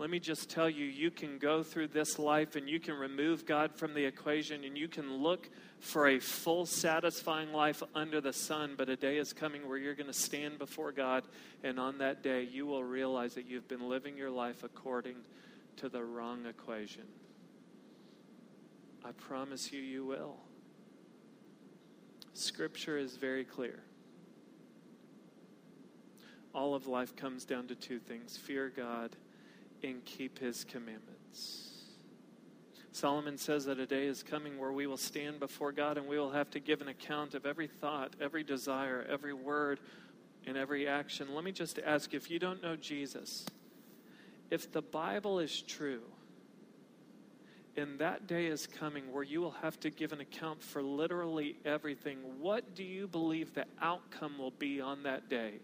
Let 0.00 0.08
me 0.08 0.18
just 0.18 0.48
tell 0.48 0.70
you, 0.70 0.86
you 0.86 1.10
can 1.10 1.36
go 1.36 1.62
through 1.62 1.88
this 1.88 2.18
life 2.18 2.56
and 2.56 2.66
you 2.66 2.80
can 2.80 2.94
remove 2.94 3.44
God 3.44 3.74
from 3.74 3.92
the 3.92 4.02
equation 4.02 4.64
and 4.64 4.74
you 4.74 4.88
can 4.88 5.18
look 5.18 5.50
for 5.78 6.08
a 6.08 6.18
full, 6.18 6.64
satisfying 6.64 7.52
life 7.52 7.82
under 7.94 8.18
the 8.22 8.32
sun. 8.32 8.76
But 8.78 8.88
a 8.88 8.96
day 8.96 9.18
is 9.18 9.34
coming 9.34 9.68
where 9.68 9.76
you're 9.76 9.94
going 9.94 10.06
to 10.06 10.14
stand 10.14 10.58
before 10.58 10.90
God, 10.90 11.24
and 11.62 11.78
on 11.78 11.98
that 11.98 12.22
day, 12.22 12.44
you 12.44 12.64
will 12.64 12.82
realize 12.82 13.34
that 13.34 13.44
you've 13.44 13.68
been 13.68 13.90
living 13.90 14.16
your 14.16 14.30
life 14.30 14.64
according 14.64 15.16
to 15.76 15.90
the 15.90 16.02
wrong 16.02 16.46
equation. 16.46 17.04
I 19.04 19.12
promise 19.12 19.70
you, 19.70 19.80
you 19.82 20.06
will. 20.06 20.38
Scripture 22.32 22.96
is 22.96 23.16
very 23.16 23.44
clear. 23.44 23.82
All 26.54 26.74
of 26.74 26.86
life 26.86 27.14
comes 27.16 27.44
down 27.44 27.66
to 27.66 27.74
two 27.74 27.98
things 27.98 28.38
fear 28.38 28.72
God 28.74 29.14
and 29.82 30.04
keep 30.04 30.38
his 30.38 30.64
commandments. 30.64 31.70
Solomon 32.92 33.38
says 33.38 33.64
that 33.66 33.78
a 33.78 33.86
day 33.86 34.06
is 34.06 34.22
coming 34.22 34.58
where 34.58 34.72
we 34.72 34.86
will 34.86 34.96
stand 34.96 35.40
before 35.40 35.72
God 35.72 35.96
and 35.96 36.06
we 36.06 36.18
will 36.18 36.32
have 36.32 36.50
to 36.50 36.60
give 36.60 36.80
an 36.80 36.88
account 36.88 37.34
of 37.34 37.46
every 37.46 37.68
thought, 37.68 38.16
every 38.20 38.42
desire, 38.42 39.06
every 39.08 39.32
word, 39.32 39.80
and 40.46 40.56
every 40.56 40.88
action. 40.88 41.34
Let 41.34 41.44
me 41.44 41.52
just 41.52 41.78
ask 41.78 42.14
if 42.14 42.30
you 42.30 42.38
don't 42.38 42.62
know 42.62 42.76
Jesus, 42.76 43.46
if 44.50 44.72
the 44.72 44.82
Bible 44.82 45.38
is 45.38 45.62
true, 45.62 46.02
and 47.76 47.98
that 48.00 48.26
day 48.26 48.46
is 48.46 48.66
coming 48.66 49.12
where 49.12 49.22
you 49.22 49.40
will 49.40 49.54
have 49.62 49.78
to 49.80 49.90
give 49.90 50.12
an 50.12 50.20
account 50.20 50.62
for 50.62 50.82
literally 50.82 51.56
everything, 51.64 52.18
what 52.40 52.74
do 52.74 52.82
you 52.82 53.06
believe 53.06 53.54
the 53.54 53.66
outcome 53.80 54.36
will 54.38 54.50
be 54.50 54.80
on 54.80 55.04
that 55.04 55.28
day? 55.28 55.54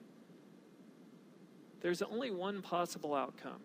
There's 1.81 2.03
only 2.03 2.31
one 2.31 2.63
possible 2.63 3.15
outcome. 3.15 3.61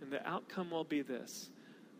And 0.00 0.12
the 0.12 0.26
outcome 0.26 0.70
will 0.70 0.84
be 0.84 1.02
this 1.02 1.50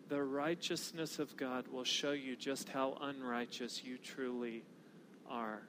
the 0.09 0.23
righteousness 0.23 1.19
of 1.19 1.37
God 1.37 1.69
will 1.69 1.85
show 1.85 2.13
you 2.13 2.35
just 2.35 2.71
how 2.71 2.97
unrighteous 3.01 3.85
you 3.85 3.99
truly 3.99 4.65
are. 5.29 5.63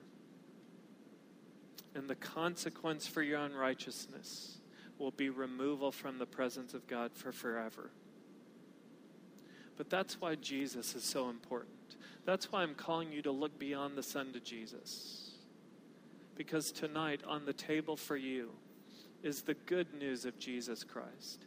And 1.94 2.10
the 2.10 2.16
consequence 2.16 3.06
for 3.06 3.22
your 3.22 3.40
unrighteousness 3.40 4.60
will 4.98 5.12
be 5.12 5.30
removal 5.30 5.92
from 5.92 6.20
the 6.20 6.26
presence 6.26 6.74
of 6.74 6.88
God 6.88 7.12
for 7.14 7.32
forever. 7.32 7.92
But 9.76 9.90
that's 9.90 10.22
why 10.22 10.36
Jesus 10.36 10.96
is 10.96 11.04
so 11.04 11.30
important. 11.30 11.96
That's 12.26 12.52
why 12.52 12.64
I'm 12.64 12.76
calling 12.76 13.12
you 13.12 13.22
to 13.24 13.32
look 13.32 13.58
beyond 13.58 13.98
the 13.98 14.04
sun 14.04 14.34
to 14.34 14.40
Jesus. 14.40 15.32
Because 16.36 16.72
tonight, 16.72 17.22
on 17.28 17.46
the 17.46 17.54
table 17.54 17.98
for 17.98 18.16
you, 18.16 18.52
is 19.24 19.42
the 19.42 19.54
good 19.54 19.94
news 19.94 20.26
of 20.26 20.38
Jesus 20.38 20.84
Christ. 20.84 21.46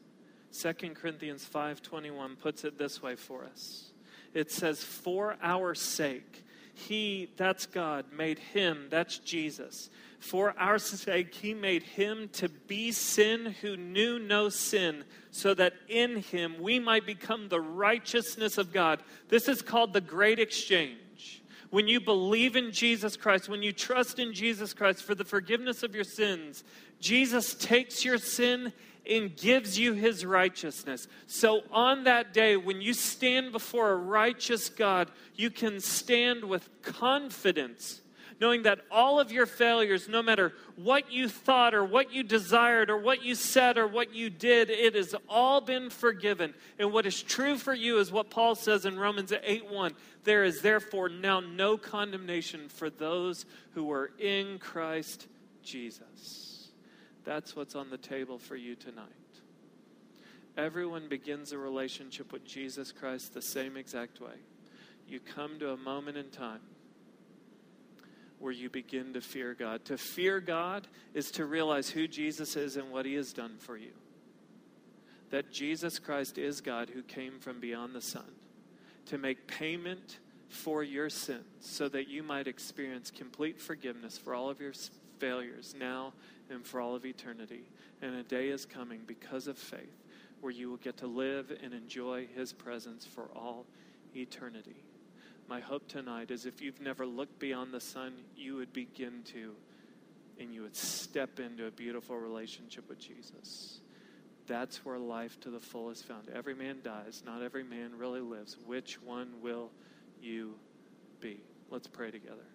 2 0.52 0.94
Corinthians 0.94 1.44
5:21 1.44 2.36
puts 2.36 2.64
it 2.64 2.78
this 2.78 3.02
way 3.02 3.16
for 3.16 3.44
us. 3.44 3.90
It 4.34 4.50
says 4.50 4.84
for 4.84 5.36
our 5.42 5.74
sake 5.74 6.44
he 6.74 7.30
that's 7.36 7.66
God 7.66 8.12
made 8.12 8.38
him 8.38 8.88
that's 8.90 9.18
Jesus. 9.18 9.90
For 10.20 10.54
our 10.58 10.78
sake 10.78 11.34
he 11.34 11.54
made 11.54 11.82
him 11.82 12.28
to 12.34 12.48
be 12.48 12.92
sin 12.92 13.56
who 13.60 13.76
knew 13.76 14.18
no 14.18 14.48
sin 14.48 15.04
so 15.30 15.54
that 15.54 15.74
in 15.88 16.16
him 16.16 16.60
we 16.60 16.78
might 16.78 17.06
become 17.06 17.48
the 17.48 17.60
righteousness 17.60 18.58
of 18.58 18.72
God. 18.72 19.02
This 19.28 19.48
is 19.48 19.62
called 19.62 19.92
the 19.92 20.00
great 20.00 20.38
exchange. 20.38 21.41
When 21.72 21.88
you 21.88 22.00
believe 22.00 22.54
in 22.54 22.70
Jesus 22.70 23.16
Christ, 23.16 23.48
when 23.48 23.62
you 23.62 23.72
trust 23.72 24.18
in 24.18 24.34
Jesus 24.34 24.74
Christ 24.74 25.02
for 25.02 25.14
the 25.14 25.24
forgiveness 25.24 25.82
of 25.82 25.94
your 25.94 26.04
sins, 26.04 26.64
Jesus 27.00 27.54
takes 27.54 28.04
your 28.04 28.18
sin 28.18 28.74
and 29.08 29.34
gives 29.34 29.78
you 29.78 29.94
his 29.94 30.26
righteousness. 30.26 31.08
So 31.26 31.62
on 31.72 32.04
that 32.04 32.34
day, 32.34 32.58
when 32.58 32.82
you 32.82 32.92
stand 32.92 33.52
before 33.52 33.90
a 33.90 33.96
righteous 33.96 34.68
God, 34.68 35.10
you 35.34 35.48
can 35.48 35.80
stand 35.80 36.44
with 36.44 36.68
confidence, 36.82 38.01
knowing 38.42 38.64
that 38.64 38.80
all 38.90 39.20
of 39.20 39.30
your 39.30 39.46
failures, 39.46 40.08
no 40.08 40.20
matter 40.20 40.52
what 40.74 41.12
you 41.12 41.28
thought 41.28 41.74
or 41.74 41.84
what 41.84 42.12
you 42.12 42.24
desired 42.24 42.90
or 42.90 42.98
what 42.98 43.22
you 43.22 43.36
said 43.36 43.78
or 43.78 43.86
what 43.86 44.12
you 44.12 44.28
did, 44.28 44.68
it 44.68 44.96
has 44.96 45.14
all 45.28 45.60
been 45.60 45.88
forgiven. 45.88 46.52
And 46.76 46.92
what 46.92 47.06
is 47.06 47.22
true 47.22 47.56
for 47.56 47.72
you 47.72 48.00
is 48.00 48.10
what 48.10 48.30
Paul 48.30 48.56
says 48.56 48.84
in 48.84 48.98
Romans 48.98 49.32
8 49.44 49.70
1. 49.70 49.94
There 50.24 50.42
is 50.42 50.60
therefore 50.60 51.08
now 51.08 51.38
no 51.38 51.76
condemnation 51.78 52.68
for 52.68 52.90
those 52.90 53.46
who 53.74 53.92
are 53.92 54.10
in 54.18 54.58
Christ 54.58 55.28
Jesus. 55.62 56.72
That's 57.22 57.54
what's 57.54 57.76
on 57.76 57.90
the 57.90 57.96
table 57.96 58.38
for 58.38 58.56
you 58.56 58.74
tonight. 58.74 59.06
Everyone 60.56 61.08
begins 61.08 61.52
a 61.52 61.58
relationship 61.58 62.32
with 62.32 62.44
Jesus 62.44 62.90
Christ 62.90 63.34
the 63.34 63.40
same 63.40 63.76
exact 63.76 64.20
way. 64.20 64.34
You 65.06 65.20
come 65.20 65.60
to 65.60 65.70
a 65.70 65.76
moment 65.76 66.16
in 66.16 66.28
time 66.30 66.60
where 68.42 68.52
you 68.52 68.68
begin 68.68 69.12
to 69.14 69.20
fear 69.20 69.54
God. 69.54 69.84
To 69.84 69.96
fear 69.96 70.40
God 70.40 70.88
is 71.14 71.30
to 71.32 71.46
realize 71.46 71.88
who 71.88 72.08
Jesus 72.08 72.56
is 72.56 72.76
and 72.76 72.90
what 72.90 73.06
he 73.06 73.14
has 73.14 73.32
done 73.32 73.56
for 73.58 73.76
you. 73.76 73.92
That 75.30 75.52
Jesus 75.52 76.00
Christ 76.00 76.38
is 76.38 76.60
God 76.60 76.90
who 76.90 77.02
came 77.02 77.38
from 77.38 77.60
beyond 77.60 77.94
the 77.94 78.00
sun 78.00 78.30
to 79.06 79.16
make 79.16 79.46
payment 79.46 80.18
for 80.48 80.82
your 80.82 81.08
sins 81.08 81.44
so 81.60 81.88
that 81.88 82.08
you 82.08 82.22
might 82.24 82.48
experience 82.48 83.10
complete 83.10 83.60
forgiveness 83.60 84.18
for 84.18 84.34
all 84.34 84.50
of 84.50 84.60
your 84.60 84.72
failures 85.18 85.74
now 85.78 86.12
and 86.50 86.66
for 86.66 86.80
all 86.80 86.96
of 86.96 87.06
eternity. 87.06 87.62
And 88.02 88.16
a 88.16 88.24
day 88.24 88.48
is 88.48 88.66
coming 88.66 89.02
because 89.06 89.46
of 89.46 89.56
faith 89.56 90.02
where 90.40 90.52
you 90.52 90.68
will 90.68 90.76
get 90.78 90.96
to 90.98 91.06
live 91.06 91.56
and 91.62 91.72
enjoy 91.72 92.26
His 92.34 92.52
presence 92.52 93.06
for 93.06 93.30
all 93.36 93.66
eternity. 94.16 94.82
My 95.48 95.60
hope 95.60 95.86
tonight 95.88 96.30
is 96.30 96.46
if 96.46 96.62
you've 96.62 96.80
never 96.80 97.04
looked 97.04 97.38
beyond 97.38 97.74
the 97.74 97.80
sun, 97.80 98.14
you 98.36 98.56
would 98.56 98.72
begin 98.72 99.22
to, 99.32 99.54
and 100.38 100.54
you 100.54 100.62
would 100.62 100.76
step 100.76 101.40
into 101.40 101.66
a 101.66 101.70
beautiful 101.70 102.16
relationship 102.16 102.88
with 102.88 102.98
Jesus. 102.98 103.80
That's 104.46 104.84
where 104.84 104.98
life 104.98 105.38
to 105.40 105.50
the 105.50 105.60
full 105.60 105.90
is 105.90 106.02
found. 106.02 106.28
Every 106.34 106.54
man 106.54 106.78
dies, 106.82 107.22
not 107.24 107.42
every 107.42 107.64
man 107.64 107.92
really 107.96 108.20
lives. 108.20 108.56
Which 108.66 109.00
one 109.02 109.28
will 109.40 109.70
you 110.20 110.54
be? 111.20 111.40
Let's 111.70 111.86
pray 111.86 112.10
together. 112.10 112.46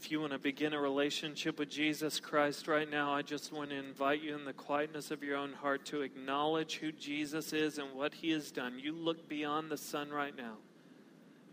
you 0.11 0.19
want 0.19 0.33
to 0.33 0.39
begin 0.39 0.73
a 0.73 0.79
relationship 0.79 1.57
with 1.57 1.69
Jesus 1.69 2.19
Christ 2.19 2.67
right 2.67 2.89
now, 2.89 3.13
I 3.13 3.21
just 3.21 3.53
want 3.53 3.69
to 3.69 3.77
invite 3.77 4.21
you 4.21 4.35
in 4.35 4.45
the 4.45 4.53
quietness 4.53 5.09
of 5.09 5.23
your 5.23 5.37
own 5.37 5.53
heart 5.53 5.85
to 5.85 6.01
acknowledge 6.01 6.75
who 6.77 6.91
Jesus 6.91 7.53
is 7.53 7.77
and 7.77 7.93
what 7.93 8.13
he 8.13 8.31
has 8.31 8.51
done. 8.51 8.77
You 8.77 8.93
look 8.93 9.29
beyond 9.29 9.71
the 9.71 9.77
sun 9.77 10.09
right 10.09 10.35
now 10.35 10.55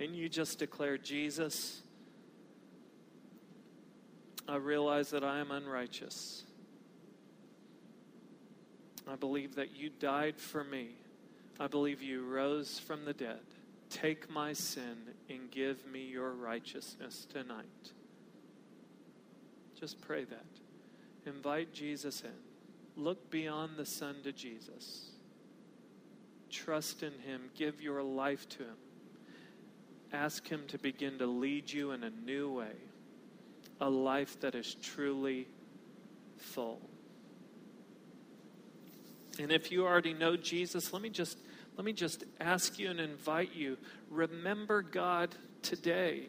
and 0.01 0.15
you 0.15 0.29
just 0.29 0.59
declare, 0.59 0.99
Jesus, 0.99 1.83
I 4.49 4.57
realize 4.57 5.11
that 5.11 5.25
I 5.25 5.39
am 5.39 5.51
unrighteous. 5.51 6.45
I 9.07 9.17
believe 9.17 9.55
that 9.55 9.77
you 9.77 9.91
died 9.91 10.39
for 10.39 10.65
me. 10.65 10.91
I 11.61 11.67
believe 11.67 12.03
you 12.03 12.25
rose 12.25 12.79
from 12.79 13.05
the 13.05 13.13
dead. 13.13 13.41
Take 13.91 14.31
my 14.31 14.53
sin 14.53 14.97
and 15.31 15.51
give 15.51 15.87
me 15.87 16.07
your 16.07 16.33
righteousness 16.33 17.27
tonight. 17.33 17.93
Just 19.79 20.01
pray 20.01 20.25
that. 20.25 20.47
Invite 21.27 21.73
Jesus 21.73 22.23
in. 22.23 23.03
Look 23.03 23.31
beyond 23.31 23.77
the 23.77 23.85
sun 23.87 24.17
to 24.25 24.33
Jesus. 24.33 25.11
Trust 26.51 27.03
in 27.03 27.13
Him. 27.25 27.51
Give 27.55 27.81
your 27.81 28.03
life 28.03 28.49
to 28.51 28.59
Him. 28.65 28.77
Ask 30.13 30.49
Him 30.49 30.63
to 30.69 30.79
begin 30.79 31.19
to 31.19 31.27
lead 31.27 31.71
you 31.71 31.93
in 31.93 32.03
a 32.03 32.11
new 32.11 32.51
way. 32.51 32.75
a 33.81 33.89
life 33.89 34.41
that 34.41 34.55
is 34.55 34.75
truly 34.75 35.47
full. 36.37 36.81
And 39.39 39.53
if 39.53 39.71
you 39.71 39.87
already 39.87 40.15
know 40.15 40.37
Jesus, 40.37 40.93
let 40.93 41.03
me 41.03 41.11
just 41.11 41.39
let 41.77 41.85
me 41.85 41.93
just 41.93 42.25
ask 42.41 42.77
you 42.79 42.91
and 42.91 42.99
invite 42.99 43.55
you 43.55 43.77
remember 44.11 44.83
God 44.83 45.33
today. 45.63 46.27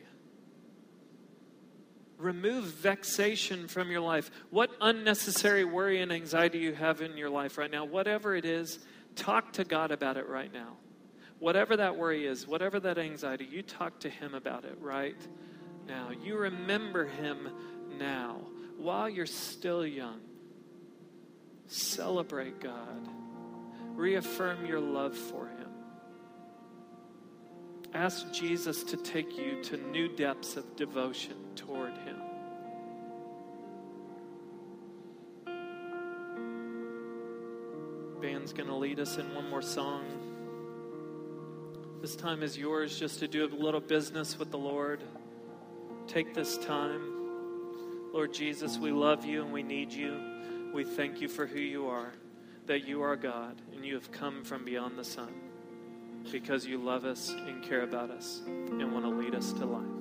Remove 2.19 2.65
vexation 2.65 3.69
from 3.69 3.89
your 3.89 4.01
life. 4.01 4.29
What 4.49 4.69
unnecessary 4.81 5.63
worry 5.63 6.01
and 6.01 6.11
anxiety 6.11 6.59
you 6.59 6.73
have 6.73 7.01
in 7.01 7.15
your 7.15 7.29
life 7.29 7.57
right 7.57 7.71
now, 7.71 7.85
whatever 7.85 8.35
it 8.35 8.43
is, 8.43 8.79
talk 9.15 9.53
to 9.53 9.63
God 9.63 9.91
about 9.91 10.17
it 10.17 10.27
right 10.27 10.51
now. 10.53 10.77
Whatever 11.39 11.77
that 11.77 11.95
worry 11.95 12.25
is, 12.25 12.45
whatever 12.45 12.79
that 12.81 12.97
anxiety, 12.97 13.47
you 13.49 13.63
talk 13.63 13.99
to 14.01 14.09
Him 14.09 14.33
about 14.33 14.65
it 14.65 14.77
right 14.81 15.15
now. 15.87 16.11
You 16.21 16.35
remember 16.35 17.05
Him 17.05 17.49
now 17.97 18.41
while 18.77 19.09
you're 19.09 19.25
still 19.25 19.85
young. 19.87 20.19
Celebrate 21.67 22.59
God. 22.59 23.07
Reaffirm 23.95 24.65
your 24.65 24.81
love 24.81 25.15
for 25.15 25.47
Him. 25.47 25.68
Ask 27.93 28.31
Jesus 28.31 28.83
to 28.83 28.97
take 28.97 29.35
you 29.35 29.63
to 29.63 29.77
new 29.77 30.07
depths 30.07 30.57
of 30.57 30.75
devotion 30.75 31.35
toward 31.55 31.97
Him. 31.97 32.17
Band's 38.21 38.53
going 38.53 38.67
to 38.69 38.75
lead 38.75 38.99
us 38.99 39.17
in 39.17 39.33
one 39.33 39.49
more 39.49 39.63
song. 39.63 40.05
This 41.99 42.15
time 42.15 42.43
is 42.43 42.57
yours 42.57 42.97
just 42.97 43.19
to 43.19 43.27
do 43.27 43.45
a 43.45 43.47
little 43.47 43.81
business 43.81 44.37
with 44.37 44.51
the 44.51 44.57
Lord. 44.57 45.03
Take 46.07 46.35
this 46.35 46.57
time. 46.59 47.01
Lord 48.13 48.33
Jesus, 48.33 48.77
we 48.77 48.91
love 48.91 49.25
you 49.25 49.41
and 49.41 49.51
we 49.51 49.63
need 49.63 49.91
you. 49.91 50.71
We 50.73 50.83
thank 50.83 51.21
you 51.21 51.27
for 51.27 51.47
who 51.47 51.59
you 51.59 51.87
are, 51.87 52.13
that 52.67 52.87
you 52.87 53.01
are 53.01 53.15
God 53.15 53.59
and 53.73 53.83
you 53.83 53.95
have 53.95 54.11
come 54.11 54.43
from 54.43 54.63
beyond 54.63 54.97
the 54.97 55.03
sun 55.03 55.48
because 56.31 56.65
you 56.65 56.77
love 56.77 57.05
us 57.05 57.29
and 57.29 57.63
care 57.63 57.81
about 57.81 58.11
us 58.11 58.41
and 58.45 58.91
want 58.91 59.05
to 59.05 59.11
lead 59.11 59.35
us 59.35 59.51
to 59.53 59.65
life. 59.65 59.98